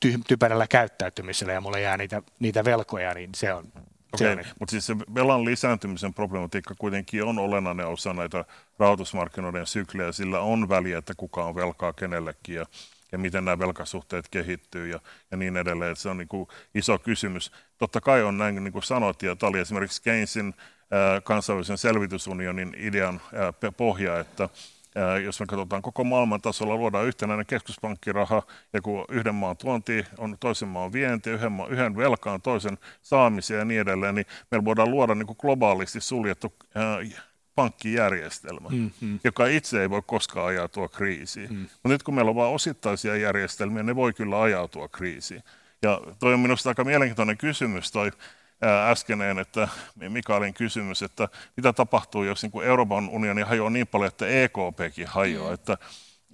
[0.05, 3.71] ty- typerällä käyttäytymisellä ja mulla jää niitä, niitä velkoja, niin se on,
[4.13, 8.45] Okei, okay, mutta siis se velan lisääntymisen problematiikka kuitenkin on olennainen osa näitä
[8.79, 10.11] rahoitusmarkkinoiden syklejä.
[10.11, 12.65] Sillä on väliä, että kuka on velkaa kenellekin ja,
[13.11, 14.99] ja miten nämä velkasuhteet kehittyy ja,
[15.31, 15.91] ja niin edelleen.
[15.91, 17.51] Että se on niin kuin iso kysymys.
[17.77, 22.75] Totta kai on näin, niin kuin sanoit, ja tämä oli esimerkiksi Keynesin äh, kansainvälisen selvitysunionin
[22.77, 24.49] idean äh, pohja, että
[25.23, 30.37] jos me katsotaan koko maailman tasolla, luodaan yhtenäinen keskuspankkiraha, ja kun yhden maan tuonti on
[30.39, 34.91] toisen maan vienti, yhden, maan, yhden velkaan toisen saamisia ja niin edelleen, niin meillä voidaan
[34.91, 36.97] luoda niin kuin globaalisti suljettu ää,
[37.55, 39.19] pankkijärjestelmä, mm-hmm.
[39.23, 41.49] joka itse ei voi koskaan ajautua kriisiin.
[41.49, 41.59] Mm.
[41.59, 45.43] Mutta nyt kun meillä on vain osittaisia järjestelmiä, ne voi kyllä ajautua kriisiin.
[45.81, 48.11] Ja toi on minusta aika mielenkiintoinen kysymys, toi
[48.89, 49.67] äskeneen, että
[50.09, 55.07] Mikaelin kysymys, että mitä tapahtuu, jos niin kuin Euroopan unioni hajoaa niin paljon, että EKPkin
[55.07, 55.53] hajoaa, mm.
[55.53, 55.77] että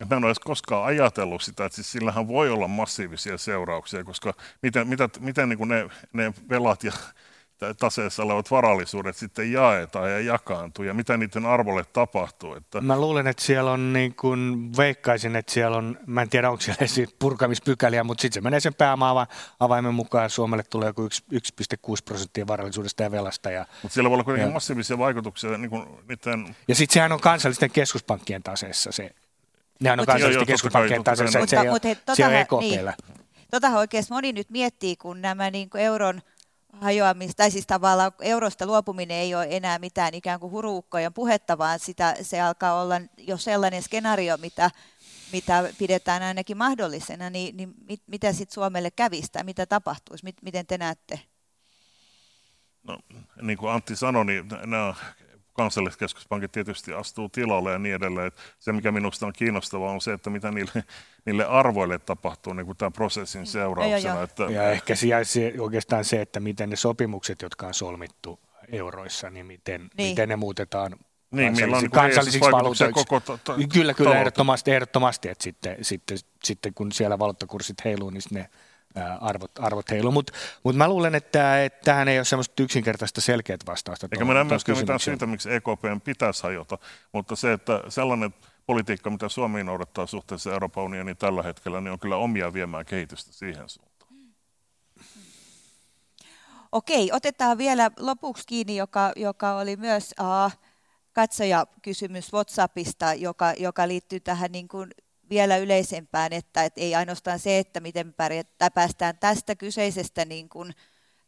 [0.10, 4.34] Mä en ole edes koskaan ajatellut sitä, että siis sillähän voi olla massiivisia seurauksia, koska
[4.62, 6.92] miten, mitä, miten niin kuin ne, ne velat ja
[7.80, 12.54] taseessa olevat varallisuudet sitten jaetaan ja jakaantuu ja mitä niiden arvolle tapahtuu.
[12.54, 12.82] Että...
[12.82, 16.62] Mä luulen, että siellä on niin kuin, veikkaisin, että siellä on, mä en tiedä onko
[16.62, 19.28] siellä purkamispykäliä, mutta sitten se menee sen päämaavan
[19.60, 23.52] avaimen mukaan ja Suomelle tulee joku 1,6 prosenttia varallisuudesta ja velasta.
[23.52, 25.58] Ja, mutta siellä voi olla kuitenkin ja, massiivisia vaikutuksia.
[25.58, 26.56] Niin kuin niiden...
[26.68, 29.12] Ja sitten sehän on kansallisten keskuspankkien taseessa se.
[29.80, 31.80] Nehän on mut, kansallisten joo, keskuspankkien taseessa, että se, ei, ole,
[32.14, 32.94] se on EKPllä.
[33.08, 33.28] Niin.
[33.52, 36.22] Totahan oikeasti moni nyt miettii, kun nämä niin kuin euron–
[36.82, 41.80] hajoamista, tai siis tavallaan eurosta luopuminen ei ole enää mitään ikään kuin huruukkojen puhetta, vaan
[41.80, 44.72] sitä, se alkaa olla jo sellainen skenaario, mitä,
[45.32, 50.36] mitä pidetään ainakin mahdollisena, niin, niin mit, mitä sitten Suomelle kävisi tai mitä tapahtuisi, mit,
[50.42, 51.20] miten te näette?
[52.84, 53.00] No,
[53.42, 54.94] niin kuin Antti sanoi, niin nämä
[55.58, 58.32] kansalliskeskuspankit tietysti astuu tilalle ja niin edelleen.
[58.60, 60.84] Se, mikä minusta on kiinnostavaa, on se, että mitä niille,
[61.26, 63.46] niille arvoille tapahtuu niin kuin tämän prosessin mm.
[63.46, 64.16] seurauksena.
[64.16, 68.40] Ja, että, ja ehkä se, oikeastaan se, että miten ne sopimukset, jotka on solmittu
[68.72, 70.10] euroissa, niin miten, niin.
[70.10, 70.96] miten ne muutetaan
[71.32, 73.06] niin, kansallisiksi, on kansallisiksi valuutoiksi.
[73.06, 78.10] Koko ta- ta- kyllä, kyllä ehdottomasti, ehdottomasti, että sitten, sitten, sitten kun siellä valuuttakurssit heiluu,
[78.10, 78.50] niin ne
[79.22, 80.12] arvot, arvot heiluu.
[80.12, 80.34] Mutta
[80.64, 84.08] mut mä luulen, että, että tähän ei ole semmoista yksinkertaista selkeät vastausta.
[84.12, 86.78] Eikä mä myöskään mitään syytä, miksi EKP pitäisi hajota,
[87.12, 88.34] mutta se, että sellainen
[88.66, 93.34] politiikka, mitä Suomi noudattaa suhteessa Euroopan unioniin tällä hetkellä, niin on kyllä omia viemään kehitystä
[93.34, 93.98] siihen suuntaan.
[96.72, 100.52] Okei, otetaan vielä lopuksi kiinni, joka, joka oli myös uh,
[101.14, 104.92] katsojakysymys WhatsAppista, joka, joka liittyy tähän niin kuin
[105.30, 110.74] vielä yleisempään, että, että ei ainoastaan se, että miten pärjätään, päästään tästä kyseisestä niin kuin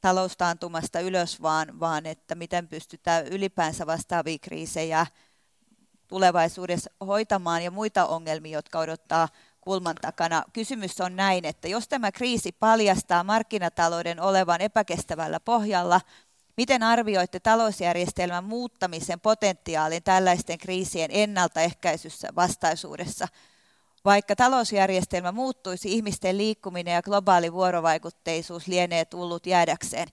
[0.02, 5.06] taloustaantumasta ylös, vaan, vaan että miten pystytään ylipäänsä vastaavia kriisejä
[6.08, 9.28] tulevaisuudessa hoitamaan ja muita ongelmia, jotka odottaa
[9.62, 10.44] kulman takana.
[10.54, 16.02] Kysymys on näin, että jos tämä kriisi paljastaa markkinatalouden olevan epäkestävällä pohjalla,
[16.58, 23.28] miten arvioitte talousjärjestelmän muuttamisen potentiaalin tällaisten kriisien ennaltaehkäisyssä vastaisuudessa?
[24.06, 30.08] Vaikka talousjärjestelmä muuttuisi, ihmisten liikkuminen ja globaali vuorovaikutteisuus lienee tullut jäädäkseen.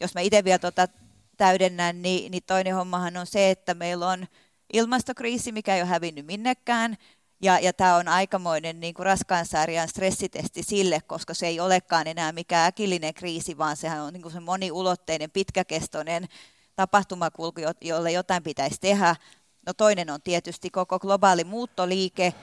[0.00, 0.88] Jos mä itse vielä tuota
[1.36, 4.26] täydennän, niin, niin toinen hommahan on se, että meillä on
[4.72, 6.96] ilmastokriisi, mikä ei ole hävinnyt minnekään,
[7.42, 12.06] ja, ja tämä on aikamoinen niin kuin raskaan sarjan stressitesti sille, koska se ei olekaan
[12.06, 16.28] enää mikään äkillinen kriisi, vaan sehän on niin kuin se moniulotteinen, pitkäkestoinen
[16.76, 19.16] tapahtumakulku, jolle jotain pitäisi tehdä.
[19.66, 22.34] No toinen on tietysti koko globaali muuttoliike.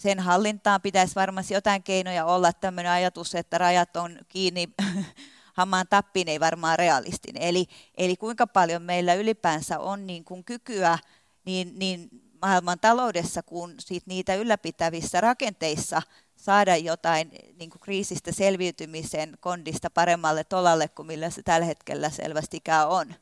[0.00, 2.52] Sen hallintaan pitäisi varmasti jotain keinoja olla.
[2.52, 4.68] Tämmöinen ajatus, että rajat on kiinni
[5.60, 7.42] hamaan tappiin, ei varmaan realistinen.
[7.42, 10.98] Eli, eli kuinka paljon meillä ylipäänsä on niin kuin kykyä
[11.44, 12.08] niin, niin
[12.42, 16.02] maailman taloudessa kuin siitä niitä ylläpitävissä rakenteissa
[16.36, 22.88] saada jotain niin kuin kriisistä selviytymisen kondista paremmalle tolalle kuin millä se tällä hetkellä selvästikään
[22.88, 23.14] on?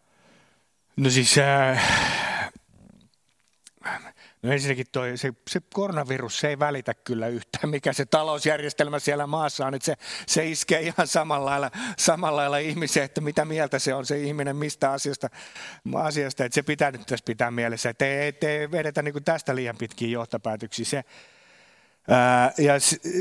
[0.96, 2.52] No siis äh,
[4.42, 9.26] No ensinnäkin toi, se, se koronavirus, se ei välitä kyllä yhtään, mikä se talousjärjestelmä siellä
[9.26, 9.74] maassa on.
[9.74, 9.94] Että se,
[10.26, 14.56] se iskee ihan samalla lailla, samalla lailla ihmiseen, että mitä mieltä se on se ihminen
[14.56, 15.28] mistä asiasta.
[15.94, 16.44] asiasta.
[16.44, 20.08] Että se pitää nyt tässä pitää mielessä, että ei, ei vedetä niin tästä liian pitkiä
[20.08, 20.84] johtopäätöksiä.
[20.84, 21.04] Se,
[22.58, 22.74] ja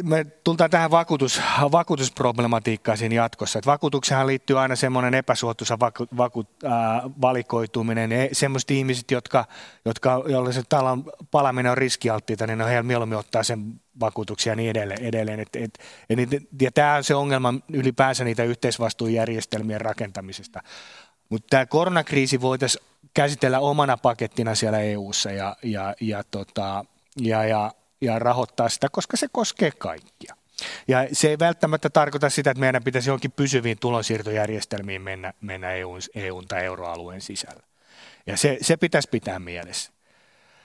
[0.03, 3.59] me tultaan tähän vakuutus, vakuutusproblematiikkaan siinä jatkossa.
[3.59, 6.71] Että vakuutukseen liittyy aina semmoinen epäsuotuisa vaku, vaku, äh,
[7.21, 8.11] valikoituminen.
[8.11, 9.45] E, semmoiset ihmiset, jotka,
[9.85, 14.55] jotka, joille se talon palaminen on riskialttiita, niin on heillä mieluummin ottaa sen vakuutuksia ja
[14.55, 15.03] niin edelleen.
[15.03, 15.39] edelleen.
[15.39, 15.79] Et, et,
[16.09, 16.29] et,
[16.61, 20.63] ja tämä on se ongelma ylipäänsä niitä yhteisvastuujärjestelmien rakentamisesta.
[21.29, 26.85] Mutta tämä koronakriisi voitaisiin käsitellä omana pakettina siellä EU-ssa ja, ja, ja, tota,
[27.21, 27.71] ja, ja
[28.01, 30.35] ja rahoittaa sitä, koska se koskee kaikkia.
[30.87, 35.99] Ja se ei välttämättä tarkoita sitä, että meidän pitäisi johonkin pysyviin tulonsiirtojärjestelmiin mennä, mennä EUn,
[36.15, 37.63] EUn tai euroalueen sisällä.
[38.27, 39.91] Ja se, se pitäisi pitää mielessä.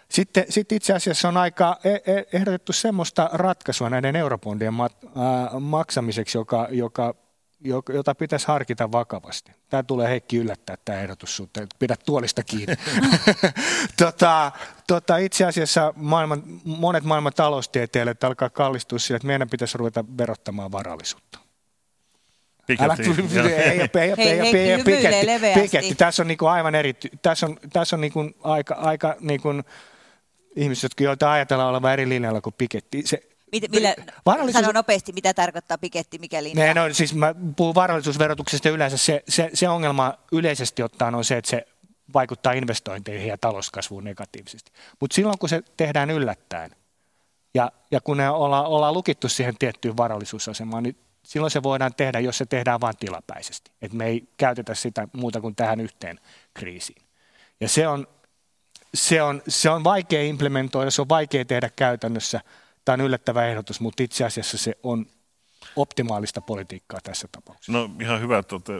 [0.08, 4.74] Sitten, sitten itse asiassa on aika e, e, ehdotettu semmoista ratkaisua näiden eurobondien
[5.60, 7.14] maksamiseksi, joka, joka
[7.94, 9.52] jota pitäisi harkita vakavasti.
[9.68, 12.76] Tämä tulee Heikki yllättää, tämä ehdotus sinut, että pidä tuolista kiinni.
[14.04, 14.52] tota,
[14.86, 20.72] tota, itse asiassa maailman, monet maailman taloustieteilijät alkaa kallistua siihen, että meidän pitäisi ruveta verottamaan
[20.72, 21.38] varallisuutta.
[22.66, 22.86] Piketti.
[25.60, 25.94] Piketti.
[25.94, 29.48] Tässä on niinku aivan eri, tässä on, tässä on niinku aika, aika niinku
[30.56, 33.02] ihmiset, joita ajatellaan olevan eri linjalla kuin Piketti.
[33.04, 33.22] Se,
[33.52, 33.94] Mit, millä,
[34.26, 34.64] varallisuus...
[34.64, 36.66] Sano nopeasti, mitä tarkoittaa piketti, mikä linja?
[36.66, 38.96] Ne, no, siis mä puhun varallisuusverotuksesta yleensä.
[38.96, 41.66] Se, se, se ongelma yleisesti ottaen on se, että se
[42.14, 44.72] vaikuttaa investointeihin ja talouskasvuun negatiivisesti.
[45.00, 46.70] Mutta silloin, kun se tehdään yllättäen,
[47.54, 52.20] ja, ja kun ne olla, ollaan lukittu siihen tiettyyn varallisuusasemaan, niin silloin se voidaan tehdä,
[52.20, 53.70] jos se tehdään vain tilapäisesti.
[53.82, 56.20] Että me ei käytetä sitä muuta kuin tähän yhteen
[56.54, 57.02] kriisiin.
[57.60, 58.06] Ja se on,
[58.94, 62.40] se on, se on vaikea implementoida, se on vaikea tehdä käytännössä–
[62.84, 65.06] Tämä on yllättävä ehdotus, mutta itse asiassa se on
[65.76, 67.72] optimaalista politiikkaa tässä tapauksessa.
[67.72, 68.72] No ihan hyvä, että olette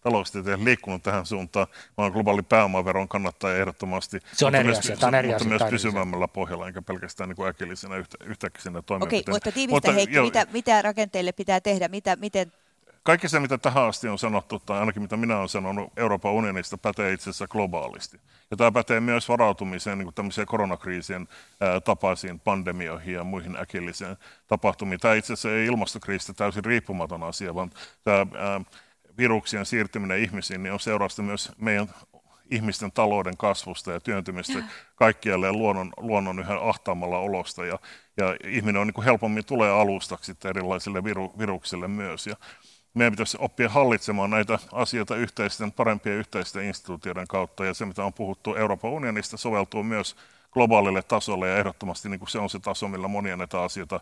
[0.00, 1.66] taloustieteen liikkunut tähän suuntaan.
[1.72, 4.18] Mä olen globaali pääomaveron kannattaja ehdottomasti.
[4.32, 4.96] Se on eri asia.
[4.96, 9.22] Tämä on eri mutta myös pysyvämmällä pohjalla, enkä pelkästään niin kuin äkillisenä yhtä, yhtäkkisenä toimenpiteenä.
[9.22, 11.88] Okei, mutta tiivistä Heikki, mitä, mitä rakenteille pitää tehdä?
[11.88, 12.52] Mitä, miten
[13.02, 16.78] kaikki se, mitä tähän asti on sanottu, tai ainakin mitä minä olen sanonut Euroopan unionista,
[16.78, 18.20] pätee itse asiassa globaalisti.
[18.50, 21.28] Ja tämä pätee myös varautumiseen niin tämmöisiä koronakriisien
[21.60, 25.00] ää, tapaisiin pandemioihin ja muihin äkillisiin tapahtumiin.
[25.00, 27.70] Tämä itse asiassa ei ilmastokriisistä täysin riippumaton asia, vaan
[28.04, 28.60] tämä ää,
[29.18, 31.88] viruksien siirtyminen ihmisiin niin on seurausta myös meidän
[32.50, 34.62] ihmisten talouden kasvusta ja työntymistä
[34.94, 37.64] kaikkialle ja luonnon, luonnon yhä ahtaamalla olosta.
[37.64, 37.78] Ja,
[38.16, 42.26] ja ihminen on niin kuin helpommin tulee alustaksi erilaisille viru, viruksille myös.
[42.26, 42.36] Ja
[42.94, 47.64] meidän pitäisi oppia hallitsemaan näitä asioita yhteisten, parempien yhteisten instituutioiden kautta.
[47.64, 50.16] Ja se, mitä on puhuttu Euroopan unionista, soveltuu myös
[50.52, 54.00] globaalille tasolle ja ehdottomasti niin kuin se on se taso, millä monia näitä asioita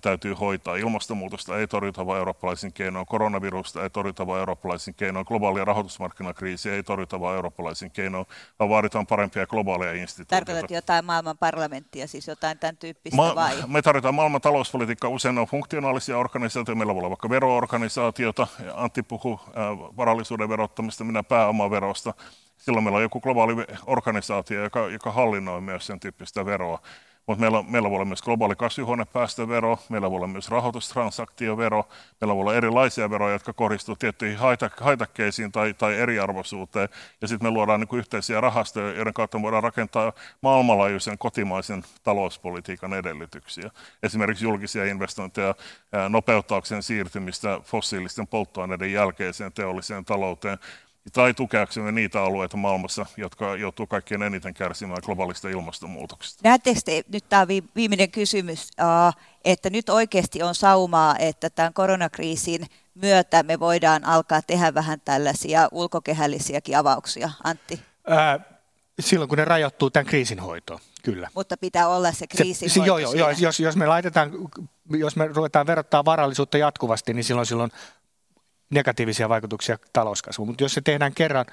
[0.00, 0.76] täytyy hoitaa.
[0.76, 6.82] Ilmastonmuutosta ei torjuta vain eurooppalaisin keinoin, koronavirusta ei torjuta vain eurooppalaisin keinoin, globaalia rahoitusmarkkinakriisiä ei
[6.82, 8.26] torjuta vain eurooppalaisin keinoin,
[8.58, 10.46] vaan vaaditaan parempia globaaleja instituutioita.
[10.46, 13.56] Tarkoitat jotain maailman parlamenttia, siis jotain tämän tyyppistä Ma- vai?
[13.66, 19.40] Me tarvitaan maailman talouspolitiikka, usein on funktionaalisia organisaatioita, meillä voi olla vaikka veroorganisaatiota, Antti puhuu
[19.46, 19.52] äh,
[19.96, 22.14] varallisuuden verottamista, minä pääomaverosta,
[22.56, 23.54] silloin meillä on joku globaali
[23.86, 26.78] organisaatio, joka, joka hallinnoi myös sen tyyppistä veroa.
[27.26, 31.88] Mutta meillä, meillä voi olla myös globaali kasvihuonepäästövero, meillä voi olla myös rahoitustransaktiovero,
[32.20, 34.38] meillä voi olla erilaisia veroja, jotka kohdistuvat tiettyihin
[34.80, 36.88] haitakkeisiin tai, tai eriarvoisuuteen.
[37.20, 43.70] Ja sitten me luodaan niin yhteisiä rahastoja, joiden kautta voidaan rakentaa maailmanlaajuisen kotimaisen talouspolitiikan edellytyksiä.
[44.02, 45.54] Esimerkiksi julkisia investointeja
[46.08, 50.58] nopeuttaakseen siirtymistä fossiilisten polttoaineiden jälkeiseen teolliseen talouteen
[51.12, 56.40] tai tukeaksemme niitä alueita maailmassa, jotka joutuu kaikkein eniten kärsimään globaalista ilmastonmuutoksesta.
[56.44, 58.70] Näettekö te, nyt tämä on viimeinen kysymys,
[59.44, 65.68] että nyt oikeasti on saumaa, että tämän koronakriisin myötä me voidaan alkaa tehdä vähän tällaisia
[65.72, 67.80] ulkokehällisiäkin avauksia, Antti?
[68.06, 68.40] Ää,
[69.00, 71.28] silloin kun ne rajoittuu tämän kriisin hoitoon, kyllä.
[71.34, 74.30] Mutta pitää olla se kriisin se, Joo, joo, joo jos, jos me laitetaan,
[74.90, 77.72] jos me ruvetaan verottaa varallisuutta jatkuvasti, niin silloin, silloin
[78.70, 80.48] negatiivisia vaikutuksia talouskasvuun.
[80.48, 81.46] Mutta jos se tehdään kerran,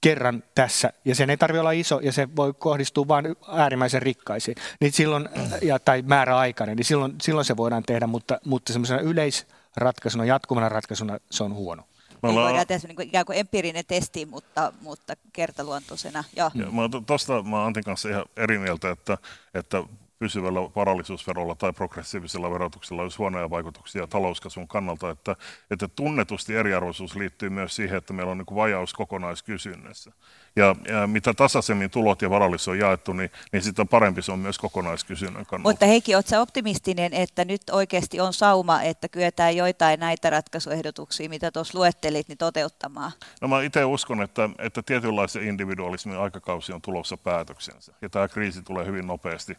[0.00, 4.56] kerran tässä, ja sen ei tarvitse olla iso, ja se voi kohdistua vain äärimmäisen rikkaisiin,
[4.80, 5.28] niin silloin,
[5.62, 11.18] ja, tai määräaikainen, niin silloin, silloin se voidaan tehdä, mutta, mutta semmoisena yleisratkaisuna, jatkuvana ratkaisuna
[11.30, 11.82] se on huono.
[12.22, 12.44] Me ollaan...
[12.46, 16.24] voidaan tehdä niin ikään kuin empiirinen testi, mutta, mutta kertaluontoisena.
[16.36, 19.18] Ja, mä, tosta mä Antin kanssa ihan eri mieltä, että,
[19.54, 19.82] että
[20.18, 25.36] pysyvällä varallisuusverolla tai progressiivisella verotuksella olisi huonoja vaikutuksia talouskasvun kannalta, että,
[25.70, 30.12] että tunnetusti eriarvoisuus liittyy myös siihen, että meillä on niin vajaus kokonaiskysynnässä.
[30.56, 34.38] Ja, ja mitä tasaisemmin tulot ja varallisuus on jaettu, niin, niin sitä parempi se on
[34.38, 35.70] myös kokonaiskysynnän kannalta.
[35.70, 41.50] Mutta Heikki, oletko optimistinen, että nyt oikeasti on sauma, että kyetään joitain näitä ratkaisuehdotuksia, mitä
[41.50, 43.12] tuossa luettelit, niin toteuttamaan?
[43.40, 47.92] No mä itse uskon, että, että tietynlaisen individualismin aikakausi on tulossa päätöksensä.
[48.02, 49.56] Ja tämä kriisi tulee hyvin nopeasti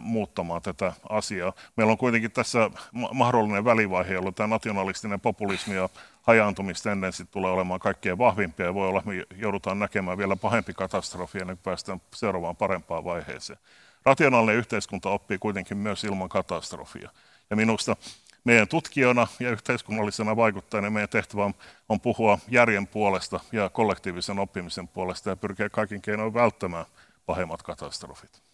[0.00, 1.52] muuttamaan tätä asiaa.
[1.76, 2.70] Meillä on kuitenkin tässä
[3.12, 5.88] mahdollinen välivaihe, jolloin tämä nationalistinen populismi ja
[6.22, 11.56] hajaantumistendenssi tulee olemaan kaikkein vahvimpia ja voi olla, me joudutaan näkemään vielä pahempi katastrofi ennen
[11.56, 13.58] kuin päästään seuraavaan parempaan vaiheeseen.
[14.04, 17.10] Rationaalinen yhteiskunta oppii kuitenkin myös ilman katastrofia.
[17.50, 17.96] Ja minusta
[18.44, 21.54] meidän tutkijoina ja yhteiskunnallisena vaikuttajana meidän tehtävä on,
[21.88, 26.84] on puhua järjen puolesta ja kollektiivisen oppimisen puolesta ja pyrkiä kaikin keinoin välttämään
[27.26, 28.49] pahemmat katastrofit.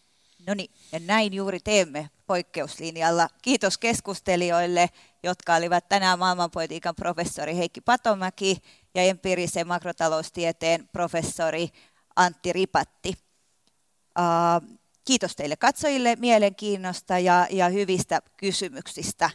[0.47, 3.29] No niin, ja näin juuri teemme poikkeuslinjalla.
[3.43, 4.91] Kiitos keskustelijoille,
[5.23, 8.57] jotka olivat tänään maailmanpolitiikan professori Heikki Patomäki
[8.95, 11.69] ja empiirisen makrotaloustieteen professori
[12.17, 13.15] Antti Ripatti.
[15.05, 19.31] Kiitos teille katsojille mielenkiinnosta ja, ja hyvistä kysymyksistä.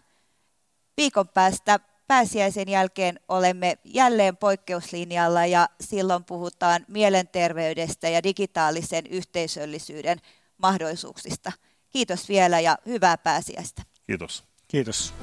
[0.98, 10.18] Viikon päästä pääsiäisen jälkeen olemme jälleen poikkeuslinjalla ja silloin puhutaan mielenterveydestä ja digitaalisen yhteisöllisyyden
[10.62, 11.52] mahdollisuuksista.
[11.90, 13.84] Kiitos vielä ja hyvää pääsiäistä.
[14.08, 14.44] Kiitos.
[14.68, 15.14] Kiitos.